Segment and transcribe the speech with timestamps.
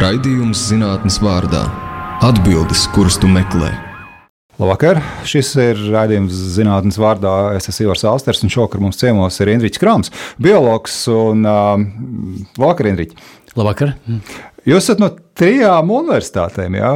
[0.00, 1.66] Raidījums zinātnes vārdā-
[2.28, 3.68] atbildes, kuras tu meklē.
[4.56, 4.96] Labvakar!
[5.28, 7.54] Šis ir raidījums zinātnes vārdā.
[7.58, 10.08] Es esmu Ivars Alsters, un šovakar mums ciemos ir Indričs Krāms,
[10.40, 10.94] biologs.
[11.12, 11.76] Un, uh,
[12.56, 13.18] labvakar, Indriķi!
[13.60, 13.92] Labvakar!
[14.64, 16.78] Jūs esat no trijām universitātēm.
[16.80, 16.94] Ja?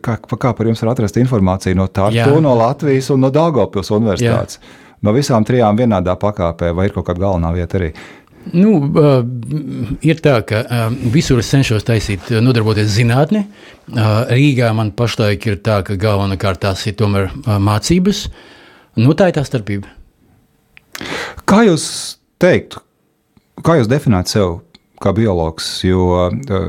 [0.00, 4.56] Kā, kā par jums var atrast informāciju no Tartu, no Latvijas un no Dāngopils universitātes?
[4.56, 4.86] Jā.
[5.04, 7.92] No visām trijām vienādā pakāpē, vai ir kaut kāda galvenā vieta arī?
[8.54, 9.18] Nu, uh,
[10.04, 13.44] ir tā, ka uh, visur es cenšos taisīt, nodarboties zinātnē.
[13.88, 18.26] Uh, Rīgā man pašlaik ir tā, ka galvenokārt tās ir tomēr uh, mācības.
[18.98, 19.90] Nu, tā ir tā starpība.
[21.48, 21.84] Kā jūs
[22.42, 22.80] teiktu,
[23.64, 24.56] kā jūs definētu sevi
[25.02, 25.68] kā biologs?
[25.86, 26.28] Jo,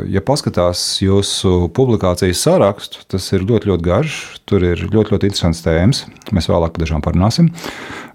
[0.09, 4.19] ja paskatās jūsu publikācijas sarakstu, tas ir ļoti, ļoti garš.
[4.49, 6.03] Tur ir ļoti, ļoti interesants tēmas.
[6.35, 7.49] Mēs vēlāk par dažām parunāsim.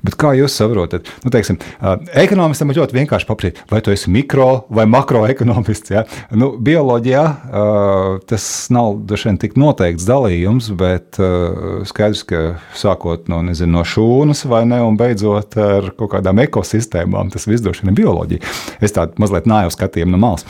[0.04, 1.08] Bet kā jūs saprotat?
[1.24, 1.56] Nu, teiksim,
[2.20, 5.94] ekonomistam ir ļoti vienkārši paprasīt, vai tu esi mikro vai makroekonomists.
[5.94, 6.04] Ja?
[6.36, 7.24] Nu, bioloģijā
[8.28, 11.16] tas nav dažiem tik noteikts dalījums, bet
[11.88, 12.42] skaidrs, ka
[12.77, 17.64] sākot no, nezinu, no šūnas vai ne, un beidzot ar kaut kādām ekosistēmām, tas viss
[17.64, 18.55] droši vien ir bioloģija.
[18.84, 20.44] Es tādu mazliet nāju skatījumu no malas.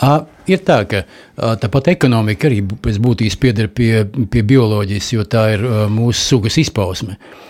[0.00, 5.26] Uh, ir tā, ka uh, tāpat ekonomika arī pēc būtības pieder pie, pie bioloģijas, jo
[5.28, 7.18] tā ir uh, mūsu sugas izpausme.
[7.18, 7.49] Uh,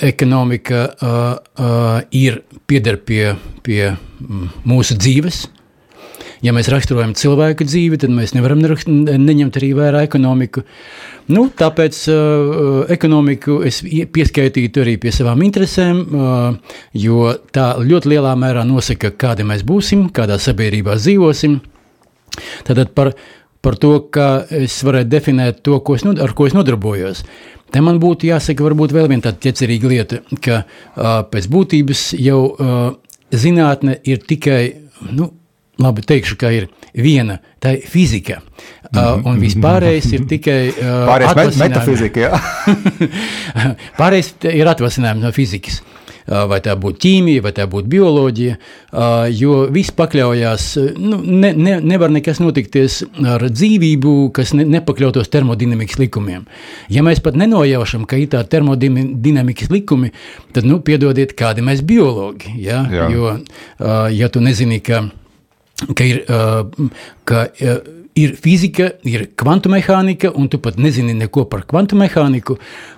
[0.00, 1.18] ekonomika uh,
[1.60, 5.44] uh, ir pieder pie, pie mm, mūsu dzīves.
[6.44, 10.64] Ja mēs raksturojam cilvēku dzīvi, tad mēs nevaram neņemt arī vērā ekonomiku.
[11.32, 18.34] Nu, tāpēc uh, ekonomiku es pieskaitītu arī pie savām interesēm, uh, jo tā ļoti lielā
[18.36, 21.56] mērā nosaka, kādi mēs būsim, kādā sabiedrībā dzīvosim.
[22.68, 23.14] Tātad par,
[23.64, 27.24] par to, kā es varētu definēt to, ko es, ar ko es nodarbojos.
[27.74, 32.40] Te man būtu jāsaka, varbūt vēl viena tāda ķecerīga lieta, ka uh, pēc būtības jau
[32.52, 32.84] uh,
[33.34, 34.60] zinātne ir tikai,
[35.10, 35.32] nu,
[35.82, 38.38] labi teikšu, ka ir viena, tā ir fizika.
[38.94, 42.30] Uh, un vispārējais ir tikai uh, pārējais metafizika.
[43.98, 45.80] pārējais ir atvasinājums no fizikas.
[45.80, 48.56] Uh, vai tā būtu ķīmija, vai tā būtu bioloģija,
[49.36, 50.68] jo viss pakļaujās,
[51.00, 53.02] nu, ne, ne, nevar nekas notikties
[53.34, 56.46] ar dzīvību, kas ne, nepakļautos termodinamikas likumiem.
[56.92, 60.14] Ja mēs pat nenojaušam, ka ir tādi termodinamikas likumi,
[60.56, 62.84] tad, nu, piedodiet, kādi mēs biologi, ja?
[62.94, 63.10] Jā.
[63.12, 63.34] jo,
[64.14, 65.04] ja tu nezini, ka,
[65.92, 66.24] ka ir,
[67.28, 67.48] ka
[68.14, 72.56] ir fizika, ir kvantumehānika, un tu pat nezini neko par kvantumehāniku,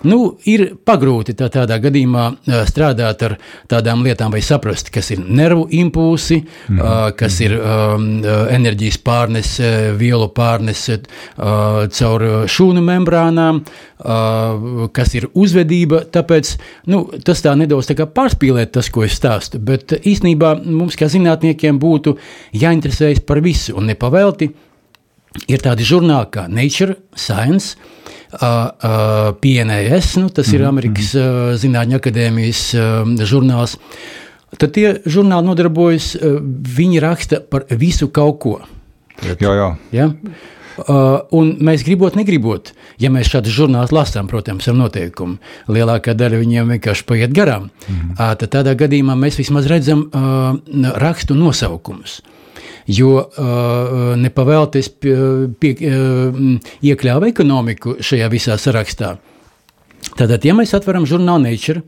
[0.09, 0.19] nu,
[0.49, 2.25] ir pagrūti tā, tādā gadījumā
[2.69, 3.37] strādāt ar
[3.69, 6.77] tādām lietām, vai saprast, kas ir nervu impulsi, mm.
[6.77, 8.05] uh, kas ir um,
[8.53, 16.03] enerģijas pārnese, vielu pārnese uh, caur šūnu membrānām, uh, kas ir uzvedība.
[16.13, 16.53] Tāpēc
[16.93, 21.81] nu, tas tā nedaudz tā pārspīlēt tas, ko es stāstu, bet īstenībā mums kā zinātniekiem
[21.81, 22.19] būtu
[22.53, 24.53] jāinteresējas par visu un nepavēlti
[25.47, 31.53] ir tādi žurnāli kā Nature, Science, uh, uh, PNAS, nu, tas ir mhm, Amerikas uh,
[31.59, 33.77] Zinātņu akadēmijas uh, žurnāls.
[34.57, 38.59] Tad tie žurnāli nodarbojas, uh, viņi raksta par visu kaut ko.
[39.25, 39.71] Jā, jā.
[39.95, 40.11] Ja?
[40.77, 42.69] Uh, un mēs gribot, negribot,
[43.01, 45.39] ja mēs šādus žurnālus lasām, protams, ar noteikumu,
[45.73, 47.71] lielākā daļa viņiem vienkārši paiet garām.
[47.87, 48.11] Mm -hmm.
[48.13, 50.53] uh, tad tādā gadījumā mēs vismaz redzam uh,
[51.01, 52.19] rakstu nosaukumus.
[52.21, 52.36] Uh,
[52.87, 55.15] jo uh, nepavēlties pie,
[55.59, 59.17] pie, uh, iekļāva ekonomiku šajā visā sarakstā.
[60.17, 61.81] Tātad, ja mēs atveram žurnālu Nature,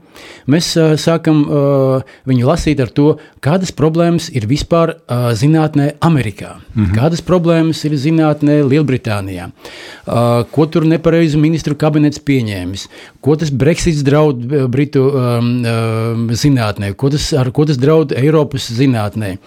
[0.50, 6.58] mēs uh, sākam uh, viņu lasīt ar to, kādas problēmas ir vispār uh, zinātnē Amerikā,
[6.60, 6.98] mm -hmm.
[6.98, 12.88] kādas problēmas ir zinātnē Lielbritānijā, uh, ko tur nepareizi ministru kabinets pieņēmis,
[13.22, 18.70] ko tas Brexits draud Britu um, uh, zinātnē, ko tas, ar ko tas draud Eiropas
[18.70, 19.38] zinātnē.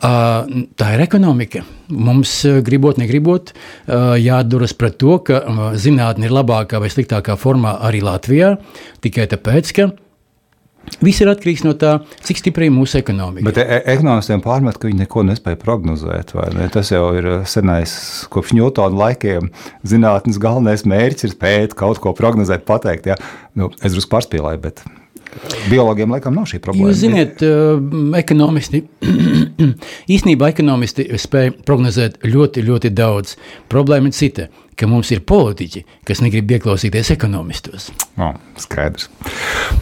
[0.00, 1.62] Tā ir ekonomika.
[1.88, 2.32] Mums,
[2.66, 3.52] gribot, negribot,
[3.88, 5.42] jāatduras pret to, ka
[5.78, 8.56] zinātnē ir labākā vai sliktākā formā arī Latvijā,
[9.04, 9.88] tikai tāpēc, ka
[11.02, 13.44] Viss ir atkarīgs no tā, cik stipra ir mūsu ekonomika.
[13.48, 16.32] Bet e, e ekonomistiem pārmet, ka viņi neko nespēja prognozēt.
[16.56, 16.68] Ne?
[16.72, 17.96] Tas jau ir senais,
[18.32, 19.50] kopš Ņūtona laikiem.
[19.86, 23.10] Zinātnes galvenais mērķis ir spēt kaut ko prognozēt, pateikt.
[23.10, 23.18] Ja?
[23.58, 24.84] Nu, es drusku pārspīlēju, bet
[25.70, 26.90] Biologiem laikam nav šī problēma.
[26.90, 27.42] Jūs zināt,
[28.18, 28.82] ekonomisti,
[30.16, 33.36] īstenībā ekonomisti spēj prognozēt ļoti, ļoti daudz.
[33.72, 37.90] Problēma ir cita, ka mums ir politiķi, kas negrib ieklausīties ekonomistos.
[38.20, 38.32] O,
[38.62, 39.10] skaidrs.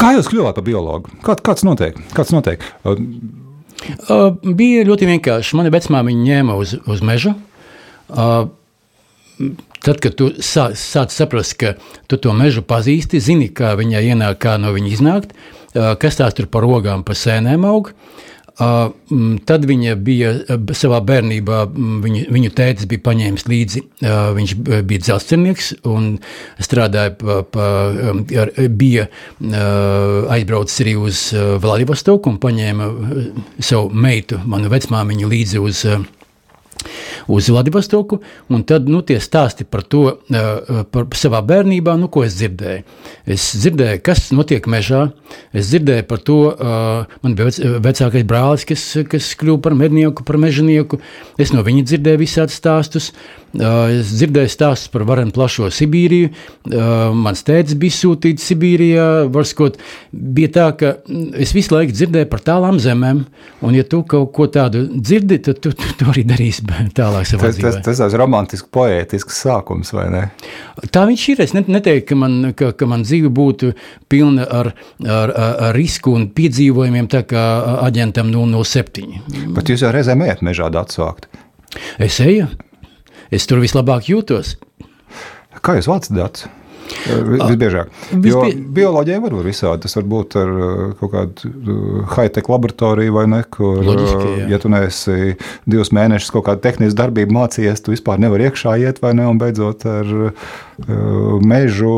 [0.00, 1.14] Kā jūs kļuvāt par biologu?
[1.26, 1.98] Kā, kāds notiek?
[2.16, 2.64] Kāds notiek?
[2.84, 5.58] Uh, bija ļoti vienkārši.
[5.58, 7.34] Mani vecmāmiņa ņēma uz, uz mežu.
[8.08, 8.46] Uh,
[9.84, 11.74] Tad, kad tu sāc, sāc saprast, ka
[12.08, 15.34] tu to mežu pazīsti, zini, kā viņai ienāk, kā no viņa iznākt,
[15.74, 17.92] kas tās tur par ogām, pa sēnēm aug,
[18.54, 20.30] tad viņa bija
[20.78, 21.64] savā bērnībā,
[22.04, 23.82] viņu, viņu tētis bija paņēmis līdzi.
[24.38, 26.12] Viņš bija dzelzceļnieks un
[26.62, 27.68] strādāja, pa, pa,
[28.70, 29.08] bija
[30.30, 32.90] aizbraucis arī uz Vladivostoku un paņēma
[33.58, 35.84] savu meitu, manu vecmāmiņu, līdzi uz
[37.28, 38.20] uz Vladivostoku,
[38.66, 42.84] tad nu, tie stāsti par to uh, par savā bērnībā, nu, ko es dzirdēju.
[43.36, 45.06] Es dzirdēju, kas notiek mežā,
[45.52, 50.26] es dzirdēju par to, uh, man bija vec, vecākais brālis, kas, kas kļuva par mednieku,
[50.26, 51.00] par mežanieku,
[51.40, 53.12] es no viņa dzirdēju visādus stāstus,
[53.54, 56.30] es dzirdēju stāstus par varenu plašo Sibīriju,
[57.14, 59.78] mans tētis bija sūtīts Sibīrijā, varskot,
[60.10, 60.94] bija tā, ka
[61.40, 63.22] es visu laiku dzirdēju par tālām zemēm,
[63.64, 67.48] un ja tu kaut ko tādu dzirdi, tad tu, tu, tu arī darīsi tālāk savā
[67.48, 67.72] tas, dzīvē.
[67.84, 70.24] Tas, tas ir romantisks, poētisks sākums, vai ne?
[70.94, 71.44] Tā viņš ir.
[71.44, 73.72] Es neteiktu, ka man, ka, ka man dzīve būtu
[74.10, 74.72] pilna ar,
[75.04, 75.34] ar,
[75.68, 77.44] ar risku un piedzīvojumiem, tā kā
[77.84, 79.52] aģentam 007.
[79.56, 81.28] Bet jūs jau reizēm ejat mežā atsvākt.
[82.02, 82.48] Es eju.
[83.32, 84.56] Es tur vislabāk jūtos.
[85.64, 86.50] Kā jūs vācat datus?
[87.04, 87.88] Visbiežāk.
[88.24, 88.42] Jo
[88.76, 89.84] bioloģijai var būt visādi.
[89.84, 90.50] Tas var būt ar
[91.00, 91.76] kaut kādu
[92.12, 94.48] high-tech laboratoriju vai ne, kur, Loģiski, jā.
[94.52, 95.34] ja tu neesi
[95.70, 99.40] divus mēnešus kaut kādu tehnisku darbību mācījies, tu vispār nevar iekšā iet vai ne, un
[99.40, 100.12] beidzot ar
[101.44, 101.94] mežu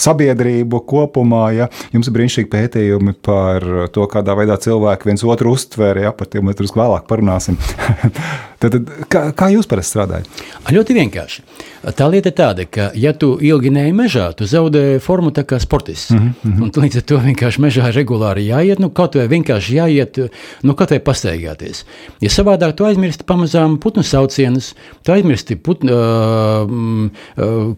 [0.00, 1.44] sabiedrību kopumā.
[1.56, 1.68] Ja.
[1.94, 6.50] Jums ir brīnišķīgi pētījumi par to, kādā veidā cilvēki viens otru uztver, ja par tiem
[6.50, 7.58] mēs vēlāk parunāsim.
[8.72, 10.42] tad, kā, kā jūs parasti strādājat?
[10.72, 11.44] Ļoti vienkārši.
[11.92, 16.10] Tā lieta ir tāda, ka, ja tu ilgi neej mežā, tu zaudē formu kā sportists.
[16.10, 16.62] Mm -hmm.
[16.62, 20.30] Un līdz ar to vienkārši mežā regulāri jāiet, nu, kaut vai vienkārši jāiet,
[20.62, 21.84] nu, kaut vai pastaigāties.
[22.20, 26.70] Ja savādāk tu aizmirsti pamazām putnu saucienus, tu aizmirsti, putnu, uh,
[27.36, 27.76] uh,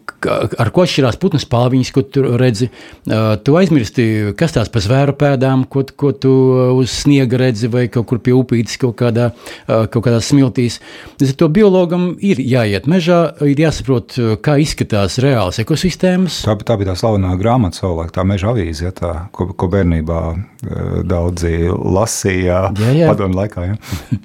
[0.58, 2.68] ar ko atšķirās putnu spalviņas, ko tu redzi,
[3.06, 6.32] uh, tu aizmirsti, kas tās pa zvēru pēdām, ko, ko tu
[6.76, 9.32] uz sniega redzi, vai kaut kur pie upītes kaut kādā,
[9.68, 10.75] uh, kaut kādā smiltīs.
[11.16, 16.44] Ar to biologam ir jāiet mežā, ir jāsaprot, saprot, eh, kā izskatās reāls ekosistēmas.
[16.44, 20.20] Tā, tā bija tā slavenā grāmata, savulaik, tā meža avīze, ja, tā, ko, ko bērnībā
[20.34, 23.66] eh, daudzi lasīja padomu laikā.
[23.66, 23.76] Ja.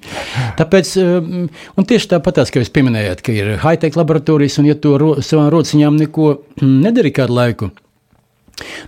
[0.60, 4.98] Tāpēc, eh, un tieši tāpat, kā jūs pieminējāt, ka ir high-tech laboratorijas, un ja to
[4.98, 6.32] ro, savām rociņām neko
[6.62, 7.72] nedari kādu laiku,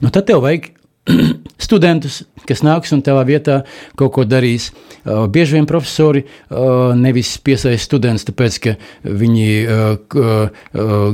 [0.01, 0.71] nu tad tev vajag
[1.65, 3.61] studentus, kas nāks un tavā vietā
[3.99, 4.69] kaut ko darīs.
[5.03, 11.07] Uh, bieži vien profesori uh, nevis piesaista studentus, tāpēc ka viņi uh, uh,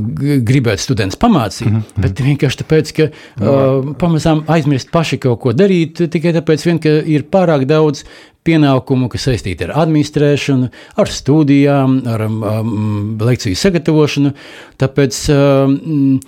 [0.45, 2.01] gribētu studentus pamācīt, mm -hmm.
[2.05, 6.89] bet vienkārši tāpēc, ka uh, pamazām aizmirst paši kaut ko darīt, tikai tāpēc, vien, ka
[6.89, 8.05] ir pārāk daudz
[8.49, 10.69] pienākumu, kas saistīti ar administrēšanu,
[10.99, 14.33] ar studijām, ar um, lekciju sagatavošanu.
[14.79, 16.19] Tāpēc, um,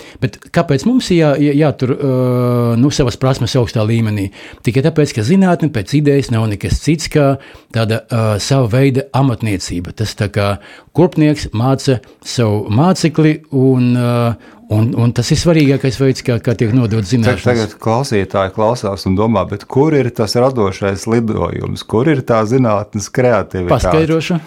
[0.54, 4.30] kāpēc mums jā, jā, jātur uh, nu, savas prasmes augstā līmenī?
[4.66, 7.34] Tikai tāpēc, ka zinātne pēc idejas nav nekas cits kā
[7.74, 9.96] tāda uh, sava veida amatniecība.
[9.98, 10.54] Tas tā kā
[10.98, 16.72] kurpnieks māca savu mācekli un, uh, Un, un tas ir svarīgākais veids, kā, kā tiek
[16.76, 17.44] nodots zināšanas.
[17.44, 23.74] Tagad klausītāji klausās un domā, kur ir tas radošais lidojums, kur ir tā zinātnes kreativitāte?
[23.74, 24.40] Paskaidrošu.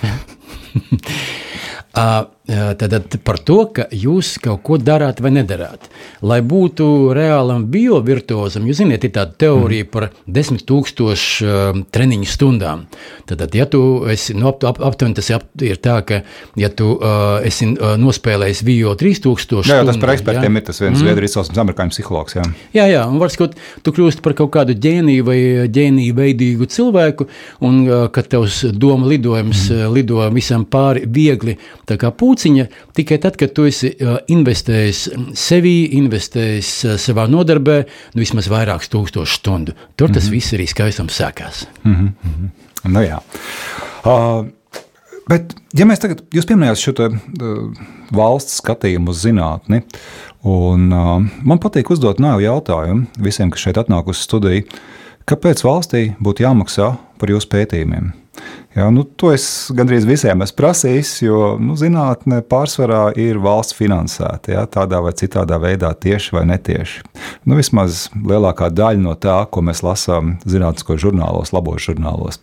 [2.44, 2.92] Tad
[3.24, 5.86] par to, ka jūs kaut ko darāt vai nedarāt.
[6.20, 9.88] Lai būtu reālam biovirtuozam, jūs zināt, ir tāda teorija mm.
[9.88, 12.82] par desmit tūkstošu uh, treniņu stundām.
[13.24, 13.80] Tad, ja tu
[14.12, 15.32] esi, nu, ap, ap, aptuveni tas
[15.64, 16.18] ir tā, ka,
[16.60, 20.60] ja tu uh, esi uh, nospēlējis bio 3000 jā, jā, tas par ekspertiem jā.
[20.60, 21.00] ir tas viens mm.
[21.00, 22.36] Zviedrijas izcelsmes amerikāņu psihologs.
[22.36, 22.46] Jā,
[22.76, 25.38] jā, jā un var skot, tu kļūsti par kaut kādu ģēniju vai
[25.72, 27.30] ģēniju veidīgu cilvēku,
[27.64, 29.96] un uh, kad tavs doma lidojums mm.
[29.96, 31.56] lido visam pāri viegli,
[31.88, 33.92] tā kā pūlis, pūciņa tikai tad, kad tu esi
[34.32, 35.06] investējis
[35.38, 36.72] sevī, investējis
[37.02, 37.78] savā nodarbē,
[38.14, 39.74] nu, vismaz vairākas tūkstošas stundu.
[39.96, 40.32] Tur tas mm -hmm.
[40.32, 41.66] viss arī skaistums sākās.
[41.84, 42.48] Mm -hmm.
[42.84, 43.18] Nu, jā.
[44.04, 44.46] uh,
[45.28, 47.72] bet, ja mēs tagad, jūs pieminējāt šo te, uh,
[48.12, 49.82] valsts skatījumu uz zinātni,
[50.42, 54.64] un uh, man patīk uzdot nāvu jautājumu visiem, kas šeit atnāk uz studiju,
[55.24, 58.12] kāpēc valstī būtu jāmaksā par jūsu pētījumiem?
[58.74, 64.50] Jā, nu, to es gandrīz visiem esmu prasījis, jo nu, zinātnē pārsvarā ir valsts finansēta
[64.56, 67.04] jā, tādā vai citādā veidā, tieši vai netieši.
[67.46, 72.40] Nu, vismaz lielākā daļa no tā, ko mēs lasām zinātniskos žurnālos, labos žurnālos.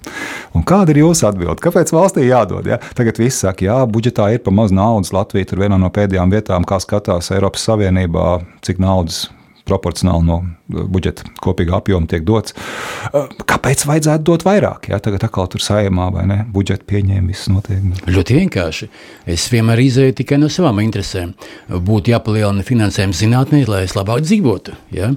[0.56, 1.60] Un kāda ir jūsu atbilde?
[1.66, 2.72] Kāpēc valstī jādod?
[2.72, 2.80] Jā?
[2.96, 5.12] Tagad viss saka, jā, budžetā ir pa maz naudas.
[5.12, 9.26] Latvija ir viena no pēdējām vietām, kā skatās Eiropas Savienībā, cik naudas
[9.72, 10.40] proporcionāli no
[10.92, 12.56] budžeta kopīgā apjoma tiek dots.
[13.50, 14.90] Kāpēc vajadzētu dot vairāk?
[14.92, 16.40] Jā, tagad atkal tur saimā vai ne?
[16.52, 17.84] Budžeta pieņēma, viss notiek.
[18.12, 18.90] Ļoti vienkārši.
[19.32, 21.34] Es vienmēr izēju tikai no savām interesēm.
[21.72, 24.76] Būtu jāpalielina finansējums zinātnē, lai es labāk dzīvotu.
[24.96, 25.12] Ja?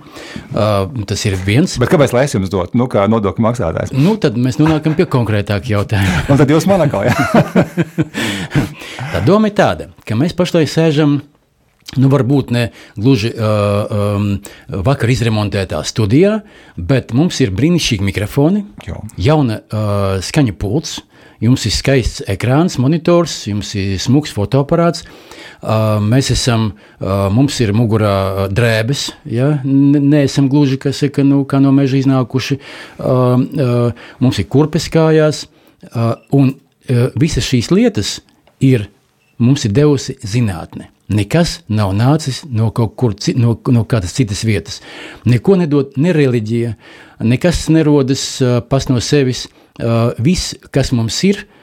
[0.55, 1.77] Uh, tas ir viens.
[1.83, 3.95] Bet kāpēc lai es jums dotu, nu, kā nodokļu maksātājs?
[3.97, 6.25] Nu, tad mēs nonākam pie konkrētāka jautājuma.
[6.31, 7.15] Un tad jūs man atkal, jā.
[9.15, 11.21] Tā doma ir tāda, ka mēs pašlaik sēžam
[11.95, 12.64] Nu, varbūt ne
[12.99, 14.31] gluži uh, um,
[14.85, 16.38] vakar izremontētā studijā,
[16.75, 18.97] bet mums ir brīnišķīgi mikrofoni, Jā.
[19.21, 20.97] jauna uh, skaņa pults,
[21.45, 25.05] jums ir skaists ekrāns, monitors, jums ir smags fotoaparāts.
[25.61, 29.53] Uh, mēs esam, uh, mums ir mugurā drēbes, ja?
[29.64, 32.59] neesam gluži kas, ka, nu, kā no meža iznākuši.
[32.97, 35.45] Uh, uh, mums ir kurpes kājās,
[35.93, 38.17] uh, un uh, visas šīs lietas
[38.64, 38.88] ir
[39.38, 40.94] mums ir devusi zinātne.
[41.13, 44.81] Nekas nav nācis no kaut kur no, no kādas citas vietas.
[45.29, 46.75] Neko nedod ne reliģija,
[47.29, 49.47] nekas nerodas uh, pats no sevis.
[49.75, 51.55] Uh, viss, kas mums ir, uh,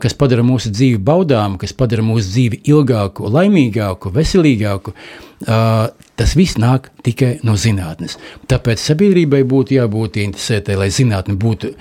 [0.00, 4.94] kas padara mūsu dzīvi baudāmu, kas padara mūsu dzīvi ilgāku, laimīgāku, veselīgāku,
[5.40, 8.18] tas viss nāk tikai no zinātnes.
[8.50, 11.72] Tāpēc sabiedrībai būtu jābūt interesētai, lai zinātne būtu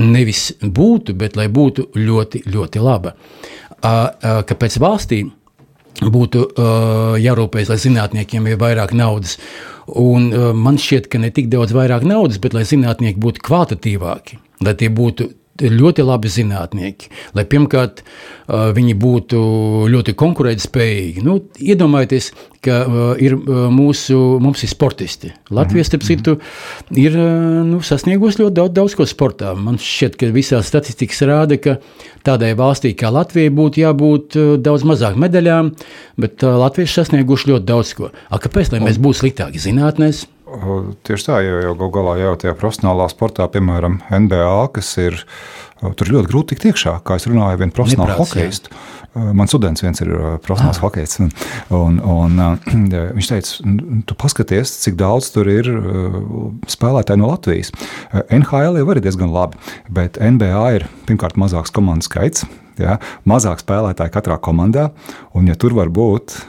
[0.00, 3.12] nevis būtu, bet lai būtu ļoti, ļoti laba.
[3.84, 5.34] Kāpēc valstīm?
[6.02, 9.38] Būtu uh, jārūpējas, lai zinātniekiem ir vairāk naudas.
[9.86, 14.40] Un, uh, man šķiet, ka ne tik daudz vairāk naudas, bet lai zinātnieki būtu kvalitatīvāki,
[14.64, 15.30] lai tie būtu
[15.62, 18.02] ļoti labi zinātnieki, lai pirmkārt
[18.48, 19.38] viņi būtu
[19.92, 21.22] ļoti konkurētspējīgi.
[21.24, 22.32] Nu, iedomājieties,
[22.64, 22.80] ka
[23.22, 23.36] ir
[23.70, 25.30] mūsu, mums ir sportisti.
[25.54, 26.36] Latvijas, starp citu,
[26.98, 27.16] ir
[27.68, 29.54] nu, sasniegusi ļoti daudz, daudz ko sportā.
[29.54, 31.78] Man šķiet, ka visā statistikas rāda, ka
[32.26, 35.74] tādai valstī kā Latvija būtu jābūt daudz mazāk medaļām,
[36.20, 38.10] bet latvieši sasnieguši ļoti daudz ko.
[38.28, 40.26] A, kāpēc, lai mēs būtu sliktāki zinātnēs?
[41.04, 45.20] Tieši tā, jo gal galā jau tajā profesionālā sportā, piemēram, NBA, kas ir
[45.98, 46.98] tur ļoti grūti tikt iekšā.
[47.04, 48.72] Kā es runāju, viena profesionāla hokeistu.
[49.14, 50.10] Mans students viens ir
[50.42, 50.86] profesionāls ah.
[50.86, 51.20] hokejs.
[51.22, 51.30] Un,
[52.00, 52.00] un,
[52.40, 53.74] un, viņš teica,
[54.08, 55.70] tu paskaties, cik daudz tur ir
[56.70, 57.70] spēlētāji no Latvijas.
[58.24, 59.60] NHL jau ir diezgan labi,
[59.92, 62.46] bet NBA ir pirmkārt mazāks komandu skaits,
[62.80, 64.90] ja, mazāk spēlētāji katrā komandā.
[65.34, 66.40] Un, ja tur var būt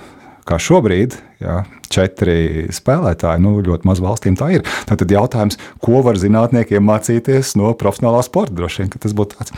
[0.45, 1.59] kā šobrīd, jā,
[1.91, 4.65] četri spēlētāji, nu, ļoti maz valstīm tā ir.
[4.89, 8.55] Tad jautājums, ko var zinātniekiem mācīties no profesionālā sporta?
[8.57, 9.55] Droši vien, tas būtu tāds.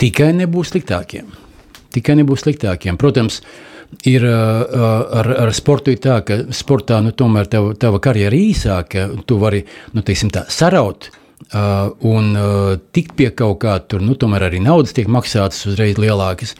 [0.00, 1.32] Tikai nebūs sliktākiem.
[1.96, 2.98] Tikai nebūs sliktākiem.
[3.00, 3.40] Protams,
[4.08, 9.40] ir ar, ar sportu ir tā, ka sportā nu, tomēr tava, tava karjera īsāka, tu
[9.40, 9.64] vari
[9.96, 11.08] nu, teiksim, tā, saraut.
[11.08, 11.22] Uh,
[12.00, 16.56] un uh, tikt pie kaut kā tur, nu, tomēr arī naudas tiek maksātas uzreiz lielākas.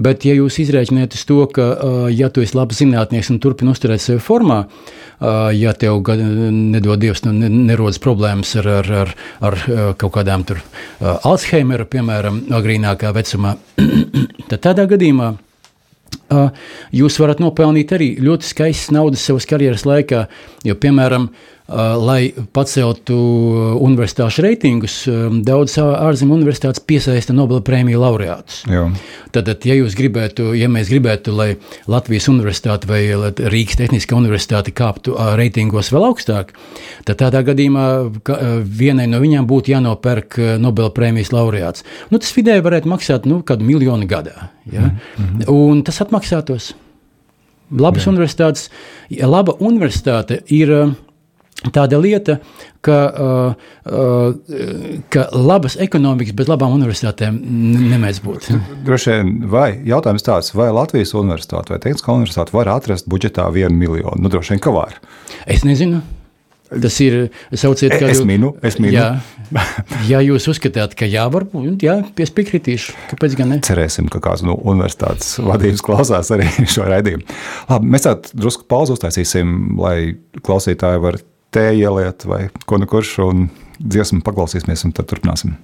[0.00, 4.02] Bet, ja jūs izrēķināt to, ka, uh, ja tu esi labs zinātnieks un turpini uzturēt
[4.02, 9.14] sevi formā, uh, ja tev nedod Dievs, nu, nerodas problēmas ar, ar, ar,
[9.44, 9.60] ar
[10.00, 13.58] kaut kādām tur uh, Alzheimera, piemēram, agrīnākā vecumā,
[14.50, 15.34] tad tādā gadījumā
[16.32, 16.54] Uh,
[16.94, 20.22] jūs varat nopelnīt arī ļoti skaistas naudas savas karjeras laikā.
[20.64, 23.16] Jo, piemēram, uh, Uh, lai paceltu
[23.80, 28.58] universitāšu reitingus, um, daudzas ārzemju universitātes piesaista Nobela prēmiju laureātus.
[29.32, 31.54] Tad, ja, gribētu, ja mēs gribētu, lai
[31.88, 33.00] Latvijas universitāte vai
[33.48, 36.52] Rīgas Tehniskā universitāte kāptu uh, reitingos vēl augstāk,
[37.08, 41.86] tad tādā gadījumā uh, vienai no viņām būtu jānopērk Nobela prēmijas laureāts.
[42.12, 44.50] Nu, tas vidēji varētu maksāt nu, kādu miljonu gadā.
[44.68, 44.90] Ja?
[44.90, 45.48] Mm -hmm.
[45.48, 46.74] Un tas atmaksātos.
[47.72, 48.12] Labas Jā.
[48.12, 48.68] universitātes,
[49.10, 50.94] laba universitāte ir
[51.72, 52.38] tāda lieta,
[52.84, 57.38] ka, uh, uh, ka labas ekonomikas bez labām universitātēm
[57.92, 58.50] nemēdz būt.
[58.88, 63.78] Droši vien, vai jautājums tāds, vai Latvijas universitāte vai Tehniskā universitāte var atrast budžetā vienu
[63.78, 64.20] miljonu?
[64.20, 65.00] Nu, droši vien, ka var.
[65.46, 66.02] Es nezinu.
[66.74, 67.16] Tas ir
[67.54, 68.54] sauciet, kā es minu.
[68.64, 68.94] Es minu.
[68.96, 69.08] Jā,
[70.10, 72.94] ja jūs uzskatāt, ka jā, varbūt jā, piekritīšu.
[73.12, 73.58] Kāpēc gan ne?
[73.64, 77.26] Cerēsim, ka kāds no universitātes vadības klausās arī šo raidījumu.
[77.70, 81.20] Labi, mēs tādu drusku pauzu uztaisīsim, lai klausītāji var
[81.54, 83.46] tēju ieliet vai ko nu kurš, un
[83.78, 85.56] dziesmu paklausīsimies, un tad turpināsim.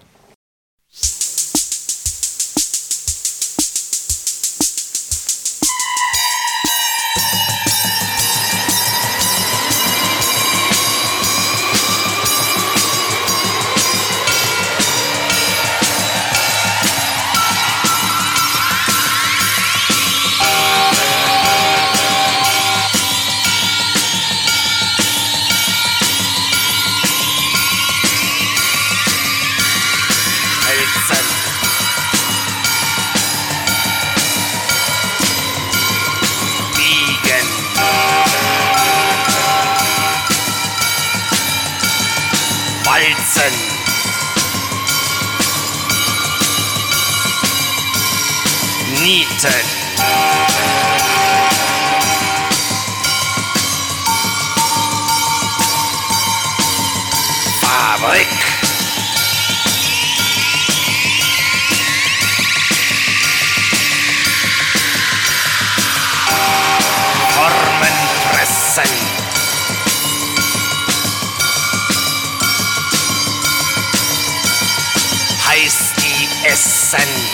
[76.92, 77.29] Listen.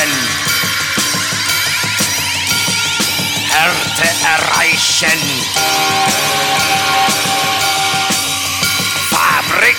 [0.00, 0.28] Vergleichen.
[3.50, 5.20] Härte erreichen.
[9.10, 9.76] Fabrik.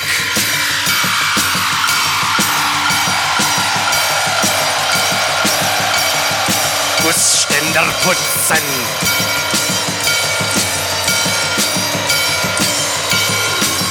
[7.03, 8.65] Gussständer putzen.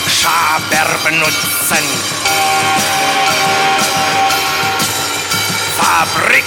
[0.09, 2.31] Schaber benutzen.
[6.01, 6.45] Fabrik.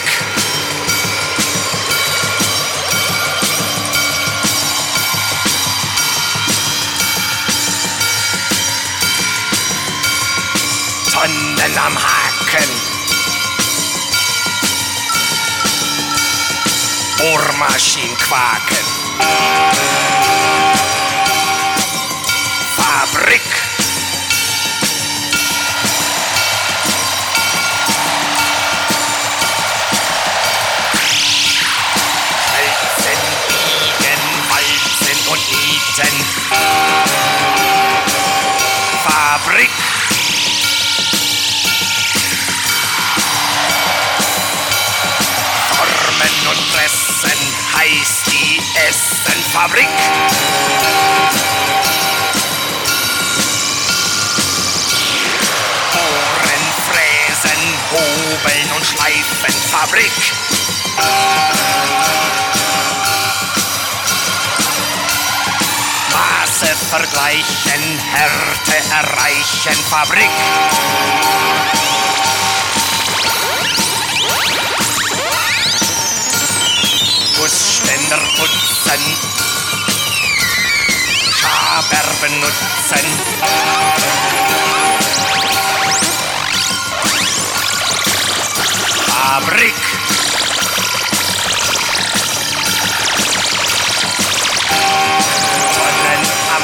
[11.11, 12.69] Tonnen am Haken.
[17.19, 20.12] Bohrmaschinen quaken.
[47.23, 47.39] Pressen
[47.75, 49.87] heißt die Essenfabrik.
[55.93, 60.11] Bohren, fräsen, hobeln und schleifen Fabrik.
[66.11, 70.29] Maße vergleichen, Härte erreichen Fabrik.
[78.03, 79.01] Gussständer putzen,
[81.39, 83.05] Schaber benutzen.
[89.07, 89.75] Fabrik.
[95.73, 96.23] Tonnen
[96.55, 96.63] am.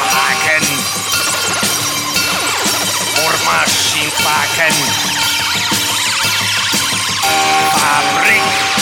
[7.71, 8.78] Fabrik.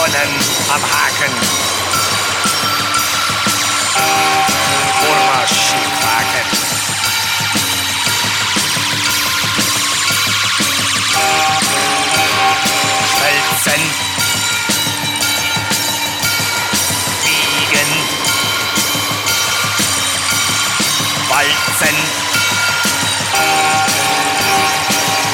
[0.00, 0.32] Tonnen
[0.72, 1.32] am Haken.
[5.02, 6.46] Bohrmaschinen quaken.
[13.10, 13.82] Schmelzen.
[17.22, 17.90] Biegen.
[21.28, 21.96] Walzen.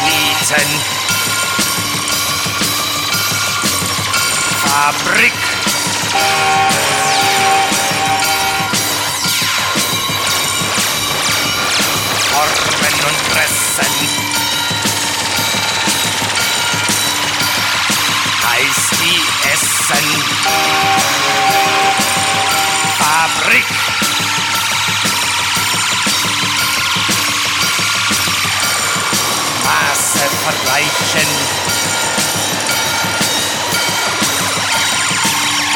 [0.04, 1.15] Nieten.
[4.76, 5.32] Fabrik.
[12.30, 13.92] Formen und Pressen.
[18.44, 20.06] heißt die Essen.
[22.98, 23.68] Fabrik.
[29.64, 31.65] Maße vergleichen.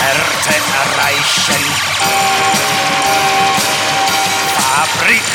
[0.01, 1.65] Härte erreichen.
[4.55, 5.29] Fabrik.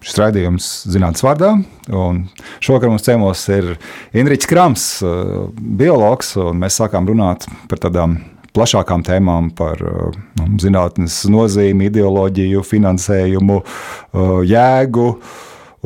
[0.00, 1.50] Šis raidījums zinātnīs vārdā.
[1.92, 2.22] un
[2.64, 3.74] Šovakar mums ciemos ir
[4.16, 8.16] Inričs Krams, eh, biologs, un mēs sākām runāt par tādām
[8.56, 15.10] plašākām tēmām par eh, nu, zinātnes nozīmi, ideoloģiju, finansējumu, eh, jēgu.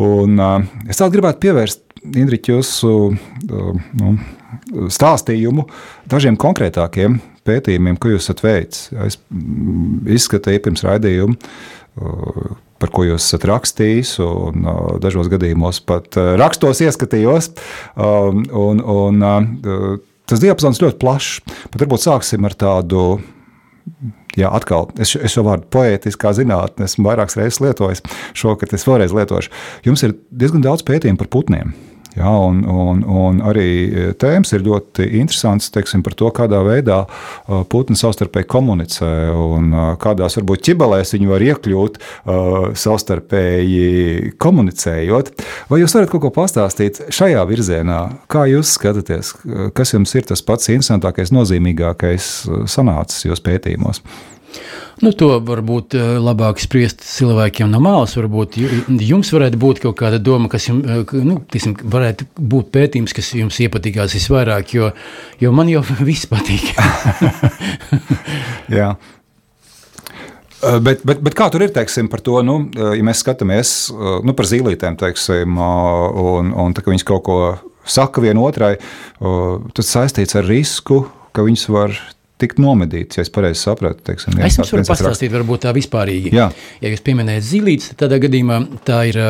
[0.00, 0.38] Un,
[0.88, 2.90] es tādu gribētu pievērst Indriķi jūsu
[3.50, 4.14] nu,
[4.92, 5.66] stāstījumu
[6.10, 8.90] dažiem konkrētākiem pētījumiem, ko jūs esat veicis.
[9.06, 11.38] Es mm, izskatīju pirms raidījuma
[12.80, 17.52] par ko jūs esat rakstījis, un uh, dažos gadījumos pat uh, rakstos ieskatījos.
[17.92, 19.98] Um, un, un, uh,
[20.30, 23.04] tas diapazons ļoti plašs, bet varbūt sāksim ar tādu.
[24.38, 28.04] Jā, atkal, es, es šo vārdu poētiskā zinātnē esmu vairākas reizes lietojis.
[28.38, 29.50] Šogad es vēlreiz lietošu.
[29.88, 31.72] Jums ir diezgan daudz pētījumu par putniem.
[32.16, 37.04] Ja, un, un, un arī e, tēmas ir ļoti interesants teiksim, par to, kādā veidā
[37.06, 42.00] e, putni savstarpēji komunicē un e, kādās varbūt ķibelēs viņi var iekļūt
[42.80, 45.30] savstarpēji komunicējot.
[45.70, 48.00] Vai jūs varat kaut ko pastāstīt šajā virzienā?
[48.30, 49.32] Kā jūs skatāties,
[49.76, 52.30] kas jums ir tas pats interesantākais, nozīmīgākais
[52.70, 54.02] sanācis jūsu pētījumos?
[55.00, 58.12] Nu, to varbūt eh, labāk spriest cilvēkiem no malas.
[58.18, 58.58] Varbūt
[59.00, 63.32] jums varētu būt kaut kāda doma, kas jums eh, nu, tisim, varētu būt pētījums, kas
[63.38, 64.90] jums iepatīkās visvairāk, jo,
[65.40, 66.74] jo man jau viss patīk.
[68.80, 68.92] Jā.
[70.60, 74.36] Eh, bet, bet, bet kā tur ir teiksim, par to, nu, ja mēs skatāmies nu,
[74.36, 77.40] par zīlītēm, teiksim, un, un tā, viņas kaut ko
[77.88, 78.74] saka vienotrai,
[79.74, 81.96] tas saistīts ar risku, ka viņas var
[82.40, 84.02] tikt nomedīts, ja es pareizi sapratu.
[84.06, 86.32] Teiksim, es jums varu pastāstīt, varbūt tā vispārīgi.
[86.36, 86.48] Jā.
[86.82, 89.20] Ja jūs pieminējat zīlītes, tad tādā gadījumā tā ir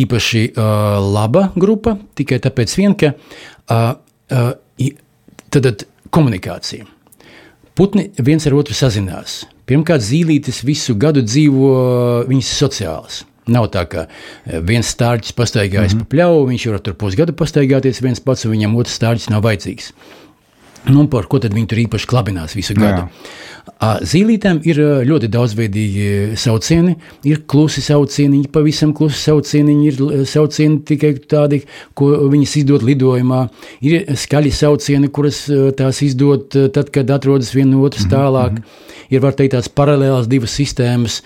[0.00, 3.92] īpaši uh, laba grupa, tikai tāpēc vien, ka uh,
[4.34, 4.90] uh,
[5.50, 6.86] tad komunikācija.
[7.78, 9.44] Putni viens ar otru sazinās.
[9.70, 11.74] Pirmkārt, zīlītes visu gadu dzīvo,
[12.28, 13.20] viņas sociālas.
[13.50, 14.04] Nav tā, ka
[14.66, 16.08] viens stārķis pastaigājas mm -hmm.
[16.10, 19.92] pa pļauju, viņš var tur pusgadu pastaigāties viens pats, un viņam otrs stārķis nav vajadzīgs.
[20.88, 23.04] Nu, par ko tad viņi tur īpaši klabinās visu gadu?
[23.04, 23.36] Jā.
[23.80, 26.96] Zīlītēm ir ļoti daudzveidīgi saucieni.
[27.28, 31.62] Ir klusi saucieni, pavisam klusi saucieni, ir saucieni tikai tādi,
[31.96, 33.42] ko viņas izdod lidojumā.
[33.86, 35.42] Ir skaļi saucieni, kuras
[35.78, 38.50] tās izdod tad, kad atrodas viena otras mhm, tālāk.
[38.50, 38.88] Mm -hmm.
[39.10, 41.22] Ir var teikt tās paralēlās divas sistēmas,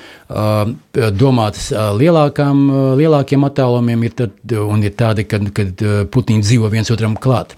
[0.95, 1.69] domātas
[2.01, 2.63] lielākām,
[2.97, 7.53] lielākiem attālumiem, ir tad, un ir tādi, kad, kad putniņi dzīvo viens otram klāt.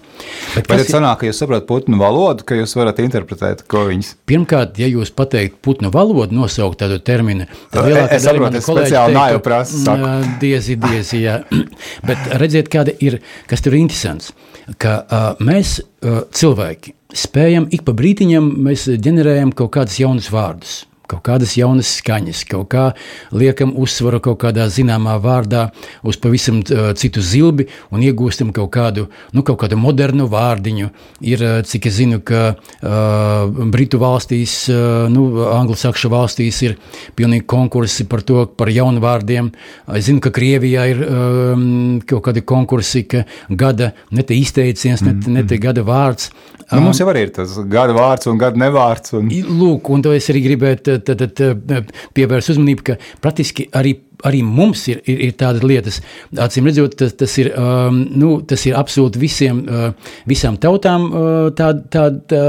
[0.55, 4.15] Bet Vai tas sanāk, ka jūs saprotat putnu valodu, ka jūs varat interpretēt, ko viņas?
[4.29, 9.41] Pirmkārt, ja jūs pateikt putnu valodu, nosaukt tādu terminu, tad lielākā daļa manu kolēģi teikt,
[9.45, 9.97] prasa,
[10.41, 11.39] diezi, diezi, jā.
[12.07, 14.33] Bet redziet, kāda ir, kas tur ir interesants,
[14.81, 20.81] ka uh, mēs uh, cilvēki spējam ik pa brītiņam, mēs ģenerējam kaut kādus jaunus vārdus
[21.09, 22.85] kaut kādas jaunas skaņas, kaut kā
[23.31, 25.67] liekam uzsvaru kaut kādā zināmā vārdā
[26.07, 26.61] uz pavisam
[26.97, 30.89] citu zilbi un iegūstam kaut kādu, nu, kaut kādu modernu vārdiņu.
[31.27, 36.77] Ir, cik es zinu, ka uh, Britu valstīs, uh, nu, anglosakšu valstīs ir
[37.17, 39.51] pilnīgi konkursi par to, par jaunu vārdiem.
[39.97, 41.65] Es zinu, ka Krievijā ir um,
[42.07, 46.31] kaut kādi konkursi, ka gada ne te izteiciens, ne, ne te gada vārds.
[46.67, 49.13] Nu, mums jau arī ir tas gada vārds un gada nevārds.
[49.15, 49.29] Un...
[49.31, 54.87] Lūk, un to es arī gribētu tad, tad, pievērst uzmanību, ka praktiski arī arī mums
[54.89, 55.99] ir, ir, ir tādas lietas.
[56.41, 61.49] Acīm redzot, tas, tas, ir, um, nu, tas ir absolūti visiem, uh, visām tautām uh,
[61.57, 62.41] tā, tā, tā,